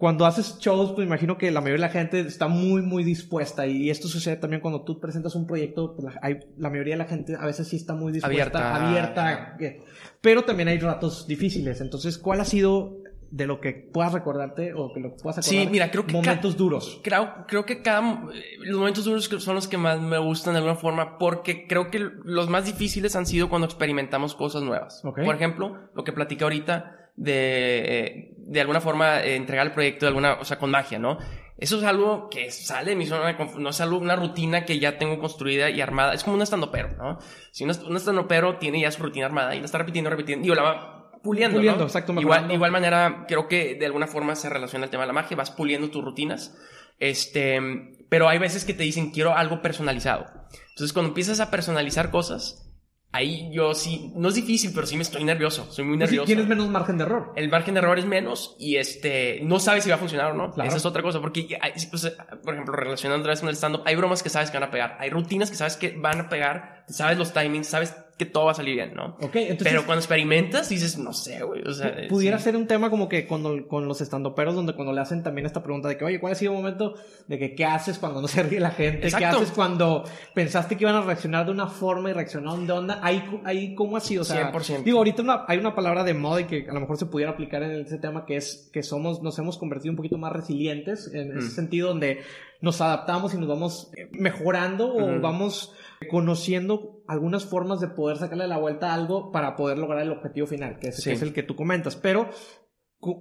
[0.00, 3.66] cuando haces shows, pues imagino que la mayoría de la gente está muy, muy dispuesta.
[3.66, 6.98] Y esto sucede también cuando tú presentas un proyecto, pues la, hay, la mayoría de
[7.00, 9.52] la gente a veces sí está muy dispuesta, Abierta.
[9.52, 9.84] abierta.
[10.22, 11.82] pero también hay ratos difíciles.
[11.82, 12.96] Entonces, ¿cuál ha sido
[13.30, 15.64] de lo que puedas recordarte o que lo puedas acordar?
[15.64, 16.98] Sí, mira, creo que Momentos duros.
[17.04, 18.22] Creo, creo que cada...
[18.60, 21.98] Los momentos duros son los que más me gustan de alguna forma porque creo que
[21.98, 25.04] los más difíciles han sido cuando experimentamos cosas nuevas.
[25.04, 25.20] Ok.
[25.26, 30.06] Por ejemplo, lo que platicé ahorita de, eh, de alguna forma, eh, entregar el proyecto
[30.06, 30.34] de alguna...
[30.40, 31.18] O sea, con magia, ¿no?
[31.58, 34.64] Eso es algo que sale de mi zona de confort, no es algo, una rutina
[34.64, 36.14] que ya tengo construida y armada.
[36.14, 37.18] Es como un estandopero, ¿no?
[37.50, 40.56] Si un, un estandopero tiene ya su rutina armada y la está repitiendo, repitiendo, y
[40.56, 41.60] la va puliendo, ¿no?
[41.60, 42.54] Puliendo, exacto, Igual, mejorando.
[42.54, 45.50] igual manera, creo que de alguna forma se relaciona el tema de la magia, vas
[45.50, 46.56] puliendo tus rutinas,
[46.98, 47.60] este,
[48.08, 50.26] pero hay veces que te dicen quiero algo personalizado.
[50.70, 52.69] Entonces, cuando empiezas a personalizar cosas,
[53.12, 56.26] ahí yo sí, no es difícil, pero sí me estoy nervioso, soy muy Pues nervioso.
[56.26, 57.32] tienes menos margen de error.
[57.36, 60.34] El margen de error es menos y este, no sabes si va a funcionar o
[60.34, 60.50] no.
[60.52, 60.68] Claro.
[60.68, 63.82] Esa es otra cosa, porque, hay- pues, por ejemplo, relacionando otra vez con el stand-up,
[63.84, 66.28] hay bromas que sabes que van a pegar, hay rutinas que sabes que van a
[66.28, 69.16] pegar, sabes los timings, sabes que todo va a salir bien, ¿no?
[69.20, 69.68] Ok, entonces...
[69.68, 72.06] Pero cuando experimentas dices, no sé, güey, o sea...
[72.08, 72.44] Pudiera sí.
[72.44, 75.62] ser un tema como que con, con los estandoperos, donde cuando le hacen también esta
[75.62, 76.94] pregunta de que, oye, ¿cuál ha sido el momento
[77.26, 79.00] de que qué haces cuando no se ríe la gente?
[79.00, 79.38] ¿Qué Exacto.
[79.38, 80.04] haces cuando
[80.34, 83.00] pensaste que iban a reaccionar de una forma y reaccionaron de onda?
[83.02, 84.22] Ahí, ahí ¿cómo ha sido?
[84.22, 84.84] O sea, 100%.
[84.84, 87.32] digo, ahorita una- hay una palabra de moda y que a lo mejor se pudiera
[87.32, 91.10] aplicar en ese tema que es que somos, nos hemos convertido un poquito más resilientes
[91.14, 91.50] en ese Mm.
[91.50, 92.20] sentido donde
[92.60, 95.74] nos adaptamos y nos vamos eh, mejorando o vamos
[96.10, 100.46] conociendo algunas formas de poder sacarle la vuelta a algo para poder lograr el objetivo
[100.46, 101.96] final, que es, que es el que tú comentas.
[101.96, 102.30] Pero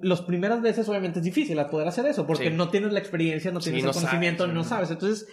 [0.02, 3.60] las primeras veces obviamente es difícil poder hacer eso, porque no tienes la experiencia, no
[3.60, 4.92] tienes el conocimiento, no sabes.
[4.92, 5.28] Entonces,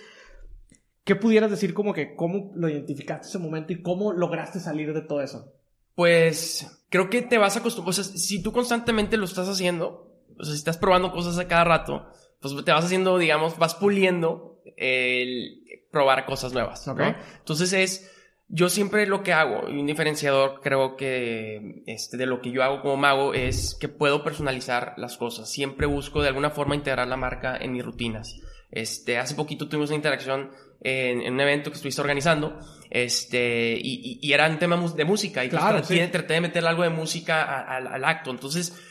[1.04, 5.02] ¿qué pudieras decir como que cómo lo identificaste ese momento y cómo lograste salir de
[5.02, 5.52] todo eso?
[5.94, 10.12] Pues creo que te vas a acostumbrar, o sea, si tú constantemente lo estás haciendo,
[10.38, 12.06] o sea, si estás probando cosas a cada rato,
[12.52, 17.14] pues te vas haciendo, digamos, vas puliendo el probar cosas nuevas, ¿no?
[17.38, 18.10] Entonces es
[18.48, 22.62] yo siempre lo que hago, y un diferenciador creo que este, de lo que yo
[22.62, 25.50] hago como mago es que puedo personalizar las cosas.
[25.50, 28.40] Siempre busco de alguna forma integrar la marca en mis rutinas.
[28.70, 34.32] Este, hace poquito tuvimos una interacción en, un evento que estuviste organizando, este, y, y,
[34.32, 38.04] era un tema de música, y pues claro, traté, de meterle algo de música al
[38.04, 38.30] acto.
[38.30, 38.85] Entonces,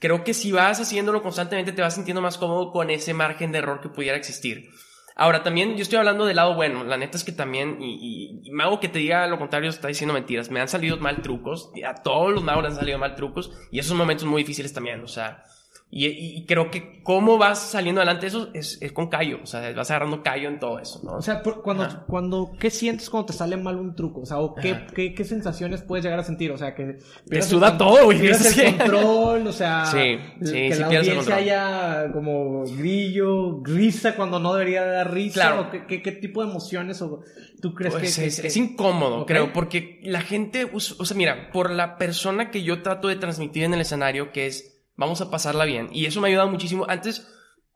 [0.00, 3.58] creo que si vas haciéndolo constantemente te vas sintiendo más cómodo con ese margen de
[3.58, 4.70] error que pudiera existir.
[5.14, 6.82] Ahora, también yo estoy hablando del lado bueno.
[6.82, 10.14] La neta es que también, y, y, mago que te diga lo contrario está diciendo
[10.14, 10.50] mentiras.
[10.50, 11.70] Me han salido mal trucos.
[11.86, 13.52] A todos los magos les han salido mal trucos.
[13.70, 15.04] Y esos momentos muy difíciles también.
[15.04, 15.44] O sea,
[15.92, 20.22] y, creo que cómo vas saliendo adelante eso es, con callo, o sea, vas agarrando
[20.22, 21.16] callo en todo eso, ¿no?
[21.16, 24.20] O sea, cuando, cuando, ¿qué sientes cuando te sale mal un truco?
[24.20, 26.52] O sea, ¿o qué, qué, qué, sensaciones puedes llegar a sentir?
[26.52, 26.98] O sea, que...
[27.28, 28.20] Te suda todo, güey.
[28.20, 29.84] Pierdes el control, o sea...
[29.86, 35.40] Sí, sí, que la audiencia haya como grillo, risa cuando no debería dar risa.
[35.40, 35.60] Claro.
[35.62, 37.22] ¿O qué, qué, tipo de emociones o
[37.60, 40.70] tú crees pues que, es, incómodo, creo, porque la gente...
[40.72, 44.46] O sea, mira, por la persona que yo trato de transmitir en el escenario, que
[44.46, 45.88] es vamos a pasarla bien.
[45.92, 46.84] Y eso me ha ayudado muchísimo.
[46.86, 47.26] Antes,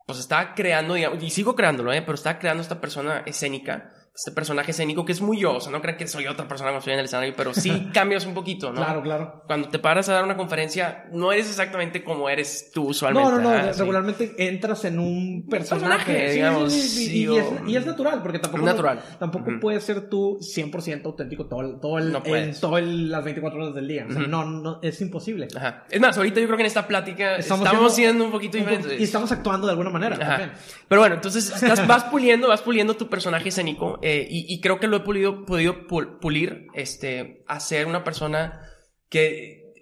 [0.05, 2.03] pues estaba creando, y sigo creándolo, ¿eh?
[2.03, 5.73] pero estaba creando esta persona escénica este personaje escénico que es muy yo, o sea,
[5.73, 8.33] no crean que soy otra persona cuando estoy en el escenario, pero sí cambias un
[8.33, 8.77] poquito, ¿no?
[8.77, 9.43] Claro, claro.
[9.45, 13.29] Cuando te paras a dar una conferencia, no eres exactamente como eres tú usualmente.
[13.29, 16.73] No, no, no, regularmente entras en un personaje, digamos.
[16.73, 17.27] y,
[17.75, 19.03] es, natural, porque tampoco, natural.
[19.19, 23.87] tampoco puedes ser tú 100% auténtico todo, todo el, en todas las 24 horas del
[23.87, 24.05] día.
[24.09, 25.49] O sea, no, no, es imposible.
[25.57, 25.83] Ajá.
[25.89, 28.97] Es más, ahorita yo creo que en esta plática estamos, siendo, un poquito diferentes.
[28.97, 30.15] y estamos actuando de alguna manera.
[30.15, 30.53] Ajá.
[30.87, 31.53] Pero bueno, entonces
[31.85, 36.67] vas puliendo, vas puliendo tu personaje escénico eh, y, creo que lo he podido pulir,
[36.75, 38.61] este, a ser una persona
[39.09, 39.73] que,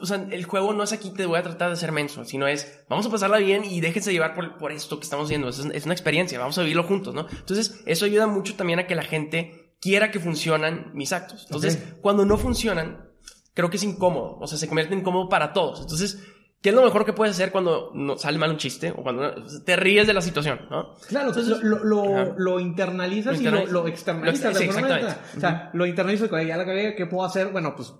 [0.00, 2.46] o sea, el juego no es aquí te voy a tratar de ser menso, sino
[2.46, 5.84] es, vamos a pasarla bien y déjense llevar por, esto que estamos viendo, es, es,
[5.84, 7.26] una experiencia, vamos a vivirlo juntos, ¿no?
[7.28, 11.46] Entonces, eso ayuda mucho también a que la gente quiera que funcionan mis actos.
[11.46, 13.10] Entonces, cuando no funcionan,
[13.54, 15.80] creo que es incómodo, o sea, se convierte en incómodo para todos.
[15.80, 16.22] Entonces,
[16.62, 19.32] ¿Qué es lo mejor que puedes hacer cuando no sale mal un chiste o cuando
[19.64, 20.94] te ríes de la situación, ¿no?
[21.08, 24.58] Claro, Entonces, lo, lo, lo, internalizas y lo, externalizas.
[24.58, 25.14] sí, exactamente.
[25.36, 27.48] O sea, lo internalizas y ya la cagué, ¿qué puedo hacer?
[27.48, 27.94] Bueno, pues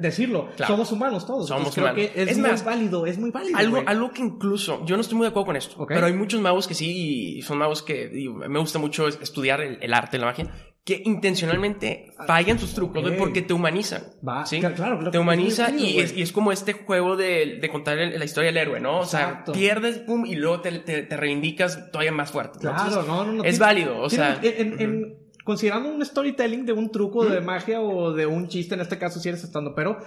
[0.00, 0.48] decirlo.
[0.66, 1.48] Somos humanos todos.
[1.48, 3.56] Somos creo Que es, muy válido, es muy válido.
[3.56, 6.40] Algo, algo que incluso, yo no estoy muy de acuerdo con esto, pero hay muchos
[6.40, 10.26] magos que sí, y son magos que me gusta mucho estudiar el, el arte, la
[10.26, 10.50] magia,
[10.90, 14.02] que intencionalmente fallan sus trucos porque te humanizan.
[14.26, 14.60] Va, ¿sí?
[14.60, 18.48] claro, Te humaniza y, es, y, es, como este juego de, de contar la historia
[18.48, 18.98] del héroe, ¿no?
[18.98, 22.58] O sea, pierdes, pum, y luego te, te, reivindicas todavía más fuerte.
[22.58, 23.44] Claro, no, no, no.
[23.44, 24.40] Es válido, o sea.
[24.42, 28.98] en, considerando un storytelling de un truco de magia o de un chiste, en este
[28.98, 29.98] caso si eres estando, pero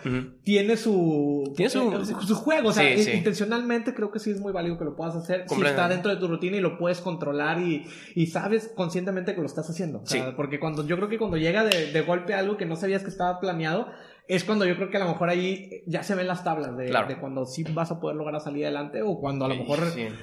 [0.44, 4.52] tiene su tiene su, eh, su, juego, o sea, intencionalmente creo que sí es muy
[4.52, 5.46] válido que lo puedas hacer.
[5.48, 9.42] Si está dentro de tu rutina y lo puedes controlar y, y sabes conscientemente que
[9.42, 12.34] lo estás haciendo, o sea, porque cuando yo creo que cuando llega de, de golpe
[12.34, 13.88] algo que no sabías que estaba planeado,
[14.28, 16.86] es cuando yo creo que a lo mejor ahí ya se ven las tablas de,
[16.86, 19.80] de cuando sí vas a poder lograr salir adelante o cuando a lo mejor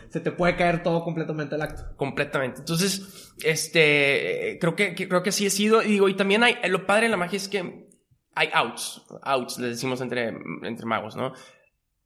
[0.09, 1.97] se te puede caer todo completamente el acto.
[1.97, 2.61] Completamente.
[2.61, 5.83] Entonces, este, creo que, creo que así he sido.
[5.83, 7.89] Y digo, y también hay, lo padre de la magia es que
[8.35, 10.29] hay outs, outs, le decimos entre,
[10.63, 11.33] entre magos, ¿no?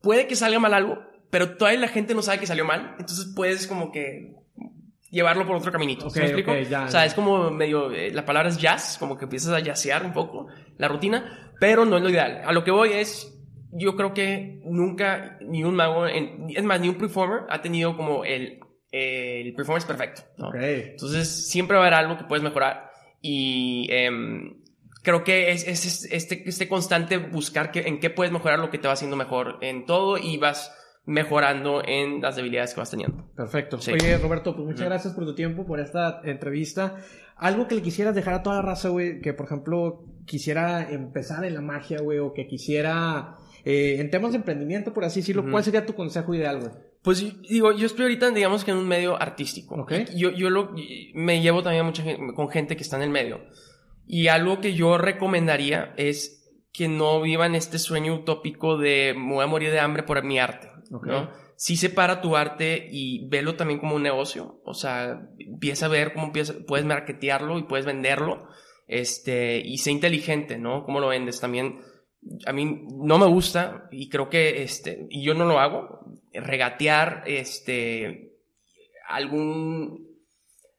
[0.00, 0.98] Puede que salga mal algo,
[1.30, 4.34] pero todavía la gente no sabe que salió mal, entonces puedes como que
[5.14, 6.08] llevarlo por otro caminito.
[6.14, 6.52] ¿Me explico?
[6.52, 10.04] o sea, es como medio, eh, la palabra es jazz, como que empiezas a jazzear
[10.04, 12.42] un poco la rutina, pero no es lo ideal.
[12.44, 13.32] A lo que voy es,
[13.72, 18.24] yo creo que nunca ni un mago, es más, ni un performer ha tenido como
[18.24, 18.58] el,
[18.90, 20.22] el performance perfecto.
[20.54, 24.62] Entonces, siempre va a haber algo que puedes mejorar y em,
[25.02, 28.78] creo que es, es, este, este constante buscar que, en qué puedes mejorar lo que
[28.78, 30.72] te va haciendo mejor en todo y vas
[31.06, 33.24] mejorando en las debilidades que vas teniendo.
[33.36, 33.78] Perfecto.
[33.92, 36.96] Oye, Roberto, pues muchas gracias por tu tiempo, por esta entrevista.
[37.36, 41.44] Algo que le quisieras dejar a toda la raza, güey, que por ejemplo quisiera empezar
[41.44, 45.44] en la magia, güey, o que quisiera eh, en temas de emprendimiento, por así decirlo,
[45.50, 46.70] ¿cuál sería tu consejo ideal, güey?
[47.02, 49.74] Pues digo, yo estoy ahorita, digamos que en un medio artístico.
[49.82, 50.06] Okay.
[50.16, 50.74] Yo, yo lo,
[51.12, 52.02] me llevo también mucha
[52.34, 53.40] con gente que está en el medio.
[54.06, 59.44] Y algo que yo recomendaría es que no vivan este sueño utópico de me voy
[59.44, 60.70] a morir de hambre por mi arte.
[60.90, 61.30] ¿No?
[61.56, 64.60] Sí separa tu arte y velo también como un negocio.
[64.64, 66.32] O sea, empieza a ver cómo
[66.66, 68.48] puedes marketearlo y puedes venderlo.
[68.86, 70.84] este, y sé inteligente, ¿no?
[70.84, 71.40] ¿Cómo lo vendes?
[71.40, 71.80] También,
[72.46, 76.00] a mí no me gusta, y creo que, este, y yo no lo hago,
[76.32, 78.34] regatear, este,
[79.08, 80.06] algún,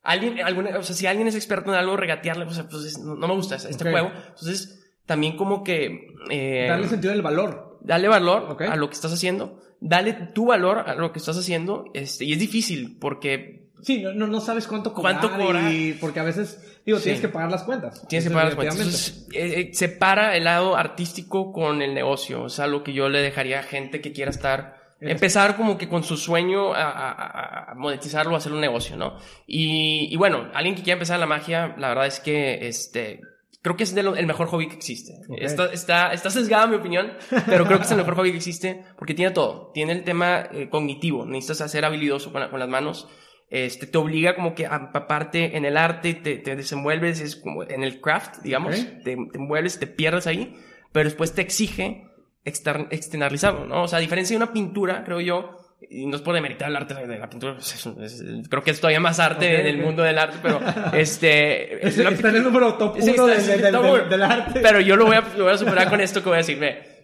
[0.03, 3.27] alguien, alguna, o sea, si alguien es experto en algo, regatearle, pues, pues no, no,
[3.27, 4.11] me gusta este juego.
[4.29, 6.07] Entonces, también como que...
[6.29, 7.64] Eh, darle sentido del valor.
[7.85, 9.61] Dale valor a lo que estás haciendo.
[9.79, 11.85] Dale tu valor a lo que estás haciendo.
[11.93, 13.69] Este, y es difícil porque...
[13.81, 15.19] Sí, no, no, sabes cuánto cobrar.
[15.19, 15.71] ¿Cuánto cobrar?
[16.01, 18.07] porque a veces, digo, tienes que pagar las cuentas.
[18.07, 18.77] Tienes que pagar las cuentas.
[18.77, 22.41] Entonces, eh, eh, separa el lado artístico con el negocio.
[22.43, 25.89] O sea, lo que yo le dejaría a gente que quiera estar Empezar como que
[25.89, 29.17] con su sueño a, monetizarlo, a hacer un negocio, ¿no?
[29.45, 33.19] Y, y, bueno, alguien que quiera empezar la magia, la verdad es que este,
[33.65, 35.13] creo que es el mejor hobby que existe.
[35.39, 37.13] Está, está, está sesgada mi opinión,
[37.47, 39.71] pero creo que es el mejor hobby que existe porque tiene todo.
[39.73, 43.07] Tiene el tema eh, cognitivo, necesitas ser habilidoso con, con, las manos.
[43.49, 47.63] Este, te obliga como que a empaparte en el arte, te, te desenvuelves, es como
[47.63, 50.55] en el craft, digamos, te, te envuelves, te pierdes ahí,
[50.91, 52.03] pero después te exige
[52.43, 53.81] externalizarlo, ¿no?
[53.81, 56.75] O sea, a diferencia de una pintura, creo yo, y no es por demeritar el
[56.75, 60.17] arte de la pintura, pues creo que es todavía más arte en el mundo del
[60.17, 60.59] arte, pero
[60.93, 61.85] este...
[61.85, 64.59] Es, está en el número top uno del, arte.
[64.61, 66.57] Pero yo lo voy, a, lo voy a superar con esto que voy a decir,
[66.57, 66.94] ve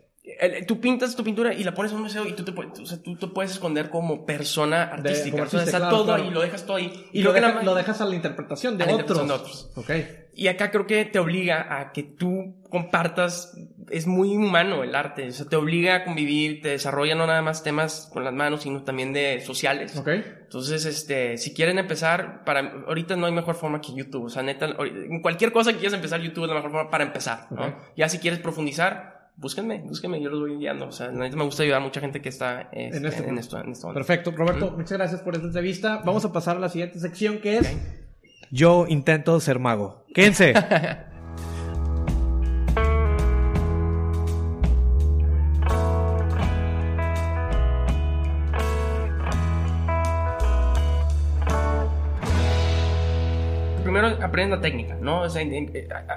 [0.67, 3.01] tú pintas tu pintura y la pones en un museo y tú te, o sea,
[3.01, 5.43] tú te puedes esconder como persona artística.
[5.43, 7.07] o sea, está todo ahí, lo dejas todo ahí.
[7.12, 9.27] Y, lo, lo, dejas a la interpretación de, otros.
[9.27, 9.71] de otros.
[10.34, 13.57] Y acá creo que te obliga a que tú compartas,
[13.89, 17.41] es muy humano el arte, o sea, te obliga a convivir, te desarrolla no nada
[17.41, 19.97] más temas con las manos, sino también de sociales.
[19.97, 20.23] Okay.
[20.43, 24.43] Entonces, este, si quieren empezar, para, ahorita no hay mejor forma que YouTube, o sea,
[24.43, 24.77] neta,
[25.21, 27.75] cualquier cosa que quieras empezar, YouTube es la mejor forma para empezar, ¿no?
[27.97, 30.88] Ya si quieres profundizar, búsquenme, búsquenme, yo los voy guiando.
[30.88, 33.60] O sea, me gusta ayudar a mucha gente que está este, en, este en, esto,
[33.60, 34.32] en, esto, Perfecto.
[34.32, 36.01] Roberto, muchas gracias por esta entrevista.
[36.06, 37.77] Vamos a pasar a la siguiente sección que es...
[38.51, 40.06] Yo intento ser mago.
[40.13, 40.54] Quédense.
[54.31, 55.21] aprenden la técnica, ¿no?
[55.21, 55.43] O sea,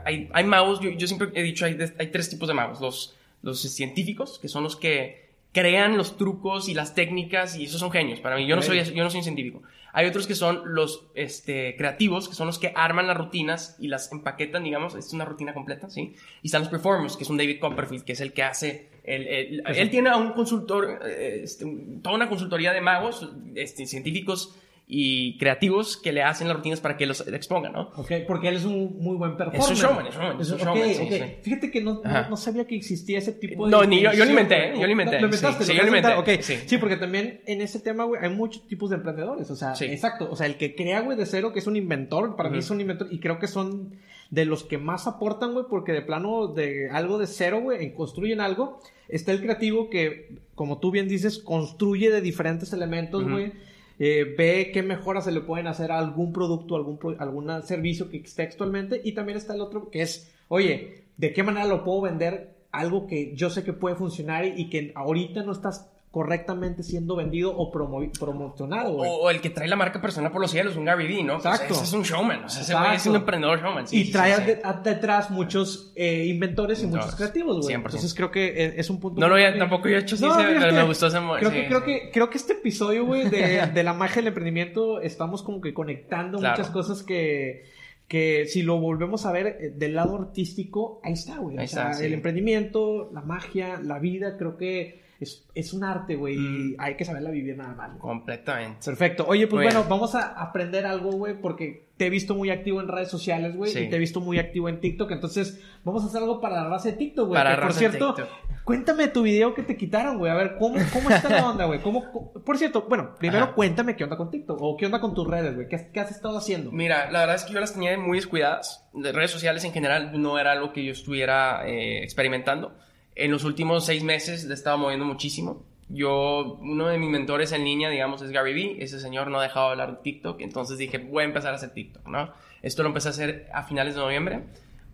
[0.04, 2.80] hay, hay magos, yo, yo, siempre he dicho, hay, hay tres tipos de magos.
[2.80, 7.78] Los, los científicos, que son los que crean los trucos y las técnicas y esos
[7.78, 8.20] son genios.
[8.20, 9.62] Para mí, yo no soy, yo no soy un científico.
[9.92, 13.86] Hay otros que son los este, creativos, que son los que arman las rutinas y
[13.86, 16.16] las empaquetan, digamos, es una rutina completa, ¿sí?
[16.42, 19.62] Y están los performers, que es un David Copperfield, que es el que hace, el,
[19.64, 21.64] él tiene a un consultor, eh, este,
[22.02, 26.98] toda una consultoría de magos, este, científicos y creativos que le hacen las rutinas para
[26.98, 27.90] que los expongan, ¿no?
[27.96, 29.62] Ok, porque él es un muy buen performer.
[29.62, 30.40] Es un showman, es un showman.
[30.40, 33.70] Es un showman okay, Fíjate que no, no, sabía que existía ese tipo de...
[33.70, 35.20] No, ni yo, yo lo inventé, yo lo inventé.
[35.20, 35.64] ¿Lo inventaste?
[35.64, 36.14] Sí, yo lo inventé.
[36.14, 36.42] Okay.
[36.42, 36.76] Sí.
[36.78, 40.36] porque también en ese tema, güey, hay muchos tipos de emprendedores, o sea, exacto, o
[40.36, 42.80] sea, el que crea, güey, de cero, que es un inventor, para mí es un
[42.80, 43.96] inventor, y creo que son
[44.30, 48.42] de los que más aportan, güey, porque de plano de algo de cero, güey, construyen
[48.42, 53.52] algo, está el creativo que, como tú bien dices, construye de diferentes elementos, güey.
[53.98, 58.18] Eh, ve qué mejoras se le pueden hacer a algún producto, algún, algún servicio que
[58.18, 59.00] esté actualmente.
[59.04, 62.54] Y también está el otro que es, oye, ¿de qué manera lo puedo vender?
[62.72, 67.52] Algo que yo sé que puede funcionar y que ahorita no estás correctamente siendo vendido
[67.56, 71.24] o promocionado, O, el que trae la marca personal por los cielos, un Gary Vee,
[71.24, 71.40] ¿no?
[71.40, 71.74] Pues Exacto.
[71.74, 73.86] ese es un showman, o sea, es un emprendedor showman.
[73.90, 77.74] y trae detrás muchos eh, inventores y muchos creativos, güey.
[77.74, 79.20] Entonces creo que e, es un punto...
[79.20, 81.84] No lo había, tampoco yo he hecho así, pero me gustó ese creo que, creo
[81.84, 85.74] que Creo que este episodio, güey, de, de, la magia del emprendimiento, estamos como que
[85.74, 87.64] conectando muchas cosas que
[88.06, 91.58] que si lo volvemos a ver eh, del lado artístico, ahí está, güey.
[91.58, 96.34] o sea, el emprendimiento, la magia, la vida, creo que es, es un arte, güey,
[96.34, 96.76] y mm.
[96.78, 97.98] hay que saberla vivir nada más.
[97.98, 98.84] Completamente.
[98.84, 99.24] Perfecto.
[99.26, 102.88] Oye, pues bueno, vamos a aprender algo, güey, porque te he visto muy activo en
[102.88, 106.22] redes sociales, güey, y te he visto muy activo en TikTok, entonces vamos a hacer
[106.22, 107.42] algo para la raza de TikTok, güey.
[107.60, 108.16] Por cierto,
[108.64, 111.80] cuéntame tu video que te quitaron, güey, a ver, ¿cómo, cómo está la onda, güey?
[111.80, 115.26] ¿Cómo, por cierto, bueno, primero cuéntame qué onda con TikTok, o qué onda con tus
[115.26, 116.72] redes, güey, ¿Qué, ¿Qué, has estado haciendo?
[116.72, 120.20] Mira, la verdad es que yo las tenía muy descuidadas, de redes sociales en general
[120.20, 122.74] no era algo que yo estuviera eh, experimentando.
[123.14, 127.64] En los últimos seis meses le estaba moviendo muchísimo yo, uno de mis mentores en
[127.64, 128.76] línea, digamos, es Gary Vee.
[128.80, 130.40] Ese señor no ha dejado de hablar de TikTok.
[130.40, 132.32] Entonces dije, voy a empezar a hacer TikTok, ¿no?
[132.62, 134.44] Esto lo empecé a hacer a finales de noviembre.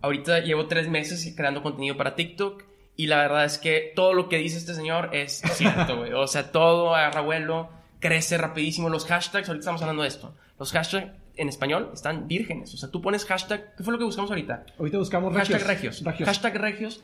[0.01, 2.63] Ahorita llevo tres meses creando contenido para TikTok.
[2.97, 6.13] Y la verdad es que todo lo que dice este señor es cierto, güey.
[6.13, 8.89] O sea, todo agarra vuelo, crece rapidísimo.
[8.89, 10.35] Los hashtags, ahorita estamos hablando de esto.
[10.59, 12.73] Los hashtags en español están vírgenes.
[12.73, 13.75] O sea, tú pones hashtag.
[13.75, 14.65] ¿Qué fue lo que buscamos ahorita?
[14.77, 16.03] Ahorita buscamos hashtag regios.
[16.03, 17.01] Hashtag regios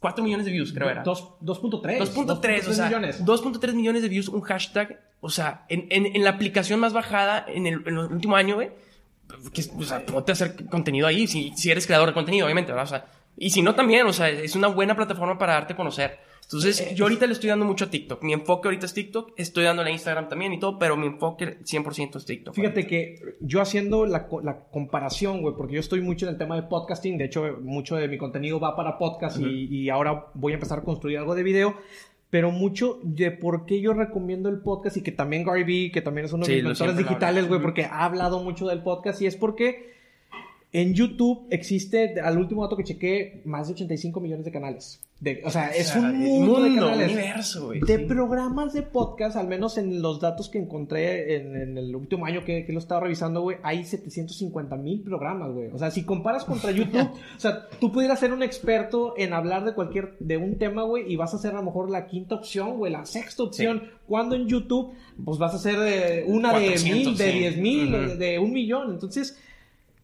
[0.00, 1.04] 4 millones de views, creo era.
[1.04, 1.40] 2.3.
[1.42, 3.24] 2.3, o sea, millones.
[3.24, 5.00] 2.3 millones de views, un hashtag.
[5.20, 8.56] O sea, en, en, en la aplicación más bajada en el, en el último año,
[8.56, 8.70] güey,
[9.52, 12.72] que, o sea, ponte a hacer contenido ahí, si, si eres creador de contenido, obviamente,
[12.72, 12.84] ¿verdad?
[12.84, 13.06] O sea,
[13.36, 16.18] y si no también, o sea, es una buena plataforma para darte a conocer.
[16.46, 18.22] Entonces, Eh, yo ahorita le estoy dando mucho a TikTok.
[18.22, 21.58] Mi enfoque ahorita es TikTok, estoy dándole a Instagram también y todo, pero mi enfoque
[21.64, 22.54] 100% es TikTok.
[22.54, 26.38] Fíjate que yo haciendo la, co- la comparación, güey, porque yo estoy mucho en el
[26.38, 30.26] tema de podcasting, de hecho, mucho de mi contenido va para podcast y, y ahora
[30.34, 31.74] voy a empezar a construir algo de video,
[32.30, 36.00] pero mucho de por qué yo recomiendo el podcast y que también Gary Vee, que
[36.00, 39.20] también es uno de Sí, mis mentores digitales, güey, porque ha hablado mucho del podcast
[39.20, 39.95] y es porque
[40.72, 45.00] en YouTube existe, al último dato que chequé, más de 85 millones de canales.
[45.18, 47.10] De- o sea, es O sea, un mundo, de mundo, canales.
[47.12, 47.80] universo, güey.
[47.80, 48.04] De Sí.
[48.04, 52.44] programas de podcast, al menos en los datos que encontré en, en el último año
[52.44, 55.68] que, que lo estaba revisando, güey, hay 750 mil programas, güey.
[55.72, 59.64] O sea, si comparas contra YouTube, o sea, tú pudieras ser un experto en hablar
[59.64, 62.34] de cualquier, de un tema, güey, y vas a ser a lo mejor la quinta
[62.34, 63.84] opción, güey, la sexta opción.
[64.06, 64.92] Cuando en YouTube,
[65.24, 67.38] pues vas a ser eh, una de 400, mil, de sí.
[67.38, 68.90] diez mil, de, de un millón.
[68.90, 69.38] Entonces,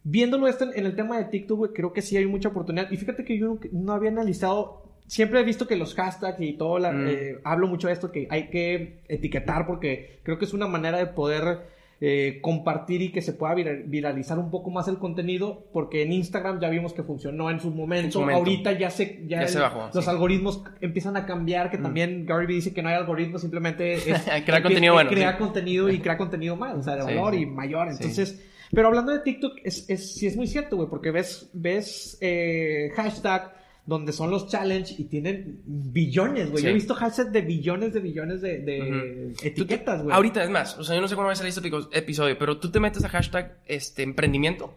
[0.05, 2.91] viéndolo esto en, en el tema de TikTok, güey, creo que sí hay mucha oportunidad.
[2.91, 4.83] Y fíjate que yo no, no había analizado.
[5.07, 7.07] Siempre he visto que los hashtags y todo, la- Mm.
[7.09, 10.99] eh, hablo mucho de esto, que hay que etiquetar porque creo que es una manera
[10.99, 11.71] de poder
[12.05, 16.13] eh, compartir y que se pueda vira- viralizar un poco más el contenido, porque en
[16.13, 18.39] Instagram ya vimos que funcionó en su momento, En su momento.
[18.41, 20.11] ahorita ya se, ya Ya se el- bajó, los sí.
[20.11, 21.83] algoritmos empiezan a cambiar, que Mm.
[21.85, 24.03] también Gary Vee dice que no hay algoritmos, simplemente es
[24.45, 25.39] Crear contenido bueno, Crear sí.
[25.39, 27.43] contenido y crear contenido más, o sea, de valor sí.
[27.43, 28.49] y mayor, entonces...
[28.75, 32.91] Pero hablando de TikTok, es, es, sí es muy cierto, güey, porque ves, ves eh,
[32.97, 33.55] hashtag
[33.85, 36.59] donde son los challenge y tienen billones, güey.
[36.59, 36.65] Sí.
[36.65, 40.15] Yo he visto hashtags de billones de billones de, etiquetas, güey.
[40.15, 42.59] Ahorita, es más, o sea, yo no sé cuándo va a salir este episodio, pero
[42.59, 44.75] tú te metes a hashtag este, emprendimiento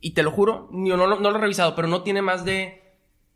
[0.00, 2.44] y te lo juro, yo no, lo- no lo he revisado, pero no tiene más
[2.44, 2.80] de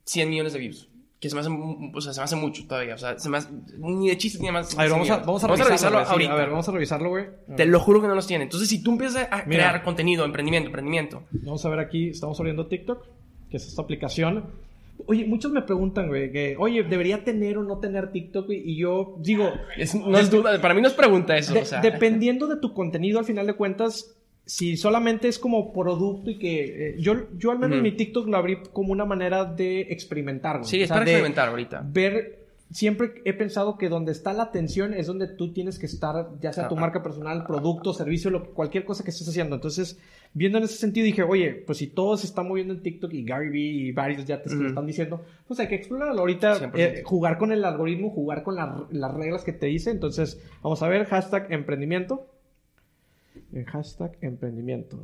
[0.05, 0.89] 100 millones de views.
[1.19, 2.95] Que se me hace, o sea, se me hace mucho todavía.
[2.95, 3.49] O sea, se me hace,
[3.79, 4.79] ni de chiste tiene más.
[4.79, 5.67] A ver, vamos a, 100 vamos a millones.
[5.67, 6.33] revisarlo, güey, sí, ahorita.
[6.33, 7.25] a ver, vamos a revisarlo, güey.
[7.57, 8.45] Te lo juro que no los tiene.
[8.45, 9.47] Entonces, si tú empiezas a Mira.
[9.47, 11.23] crear contenido, emprendimiento, emprendimiento.
[11.33, 13.07] Vamos a ver aquí, estamos abriendo TikTok,
[13.51, 14.45] que es esta aplicación.
[15.07, 18.47] Oye, muchos me preguntan, güey, que, oye, ¿debería tener o no tener TikTok?
[18.47, 18.63] güey?
[18.65, 21.53] Y yo digo, Es- no es duda, para mí no es pregunta eso.
[21.55, 24.16] de- o sea, dependiendo de tu contenido, al final de cuentas,
[24.47, 26.91] si solamente es como producto y que...
[26.91, 27.83] eh, yo, yo al menos Ujú.
[27.83, 30.69] mi TikTok lo abrí como una manera de experimentar, güey.
[30.71, 31.83] sí, O es sea, para experimentar ahorita.
[31.85, 32.47] Ver...
[32.69, 36.53] Siempre he pensado que donde está la atención es donde tú tienes que estar, ya
[36.53, 39.55] sea tu Ah, marca personal, producto, servicio, lo cualquier cosa que estés haciendo.
[39.55, 40.01] Entonces,
[40.35, 43.25] viendo en ese sentido, dije, oye, pues si todo se está moviendo en TikTok y
[43.25, 46.19] Gary Vee y varios ya te están diciendo, pues hay que explorarlo.
[46.23, 46.71] Ahorita, 100%.
[46.75, 49.93] eh, jugar con el algoritmo, jugar con la- las reglas que te dice.
[49.93, 52.27] Entonces, vamos a ver, hashtag emprendimiento.
[53.57, 54.99] Eh, hashtag emprendimiento.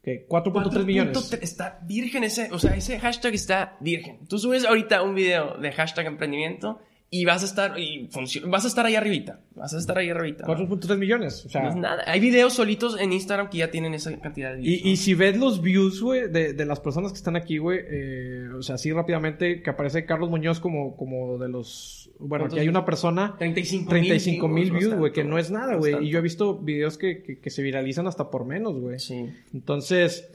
[0.00, 1.14] Ok, 4.3 millones.
[1.14, 4.26] 4.3, Está virgen ese, o sea, ese hashtag está virgen.
[4.26, 6.80] Tú subes ahorita un video de hashtag emprendimiento
[7.14, 8.08] y vas a estar, y
[8.46, 9.38] vas a estar ahí arribita.
[9.54, 10.46] Vas a estar ahí arribita.
[10.46, 11.44] 4.3 millones.
[11.44, 12.02] O sea, No es nada.
[12.06, 14.80] Hay videos solitos en Instagram que ya tienen esa cantidad de views.
[14.82, 17.80] Y, y si ves los views, güey, de, de las personas que están aquí, güey,
[17.86, 21.98] eh, o sea, así rápidamente, que aparece Carlos Muñoz como, como de los...
[22.18, 23.34] Bueno, ¿Cuántos aquí hay una persona...
[23.38, 26.06] 35 35 mil views, güey, que no es nada, güey.
[26.06, 28.98] Y yo he visto videos que, que, que se viralizan hasta por menos, güey.
[28.98, 29.28] Sí.
[29.52, 30.30] Entonces,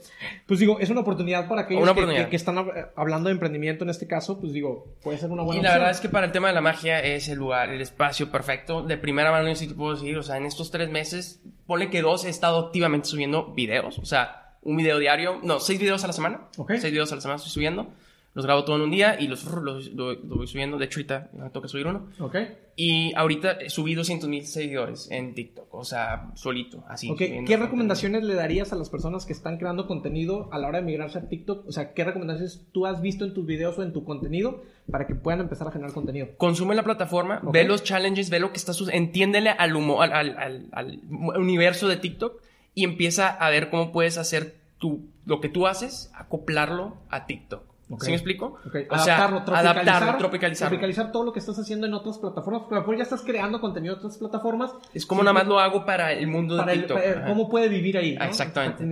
[0.46, 2.24] pues digo, es una oportunidad para aquellos que- oportunidad.
[2.26, 5.42] Que, que están hab- hablando de emprendimiento en este caso, pues digo, puede ser una
[5.42, 5.80] buena Y la opción.
[5.80, 8.82] verdad es que para el tema de la magia es el lugar, el espacio perfecto.
[8.82, 11.90] De primera mano, yo sí te puedo decir, o sea, en estos tres meses, ponle
[11.90, 13.98] que dos he estado activamente subiendo videos.
[13.98, 16.48] O sea, un video diario, no, seis videos a la semana.
[16.56, 16.72] Ok.
[16.78, 17.90] Seis videos a la semana estoy subiendo.
[18.38, 20.78] Los grabo todo en un día y los, los, lo- lo voy subiendo.
[20.78, 22.06] De hecho, ahorita me toca subir uno.
[22.20, 22.36] Ok.
[22.76, 25.74] Y ahorita subí 200 mil seguidores en TikTok.
[25.74, 27.10] O sea, solito, así.
[27.10, 27.62] Ok, ¿qué contenido.
[27.64, 31.18] recomendaciones le darías a las personas que están creando contenido a la hora de migrarse
[31.18, 31.66] a TikTok?
[31.66, 35.08] O sea, ¿qué recomendaciones tú has visto en tus videos o en tu contenido para
[35.08, 36.28] que puedan empezar a generar contenido?
[36.36, 37.52] Consume la plataforma, Ok.
[37.52, 41.00] ve los challenges, ve lo que está sucediendo, entiéndele al humor, al, al- al- al
[41.40, 42.40] universo de TikTok
[42.76, 47.64] y empieza a ver cómo puedes hacer tu, lo que tú haces, acoplarlo a TikTok.
[47.90, 48.02] Ok.
[48.04, 48.58] ¿Sí me explico?
[48.66, 50.68] Ok, O sea, adaptarlo, tropicalizar, adaptarlo, tropicalizarlo.
[50.70, 53.22] tropicalizar todo lo que estás haciendo en otras plataformas, porque a lo mejor ya estás
[53.22, 54.72] creando contenido en otras plataformas.
[54.92, 56.98] Es como Sí, nada más lo hago para el mundo para de el- TikTok.
[57.02, 57.26] para-.
[57.26, 58.14] ¿Cómo puede vivir ahí?
[58.16, 58.24] ¿no?
[58.24, 58.84] Exactamente.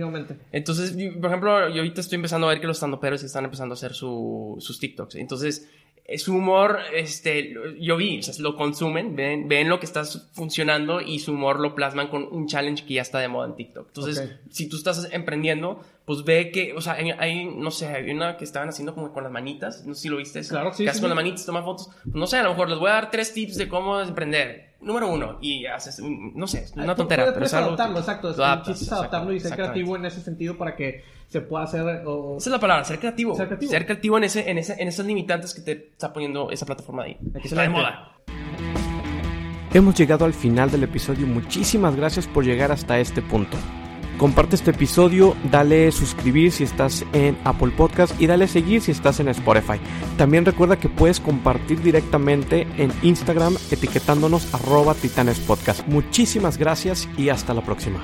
[0.51, 3.75] Entonces, por ejemplo, yo ahorita estoy empezando a ver que los standuperos están empezando a
[3.75, 5.15] hacer su- sus TikToks.
[5.15, 5.69] Entonces,
[6.15, 11.01] su humor, este, yo vi, o sea, lo consumen, ven, ven lo que está funcionando
[11.01, 13.87] y su humor lo plasman con un challenge que ya está de moda en TikTok.
[13.89, 14.49] Entonces, Ok.
[14.49, 18.37] si tú estás emprendiendo, pues ve que, o sea, hay, hay, no sé, hay una
[18.37, 20.39] que estaban haciendo como con las manitas, no sé si lo viste.
[20.39, 21.15] eso, Claro, sí, Que haces sí, con sí.
[21.15, 21.89] las manitas, toma fotos.
[22.03, 24.67] Pues, no sé, a lo mejor les voy a dar tres tips de cómo emprender.
[24.79, 27.69] Número uno, y haces, no sé, una tontera, pero es algo...
[27.69, 28.29] adaptarlo, exacto.
[28.29, 32.03] Adaptas, adaptarlo y ser creativo en ese sentido para que se pueda hacer...
[32.05, 33.35] O, esa es la palabra, ser creativo.
[33.35, 34.17] Ser creativo.
[34.17, 37.17] En, ese, en, ese, en esas limitantes que te está poniendo esa plataforma ahí.
[37.35, 38.13] Aquí está de moda.
[39.73, 41.27] Hemos llegado al final del episodio.
[41.27, 43.57] Muchísimas gracias por llegar hasta este punto.
[44.17, 49.19] Comparte este episodio, dale suscribir si estás en Apple Podcast y dale seguir si estás
[49.19, 49.79] en Spotify.
[50.17, 55.87] También recuerda que puedes compartir directamente en Instagram etiquetándonos arroba titanespodcast.
[55.87, 58.01] Muchísimas gracias y hasta la próxima.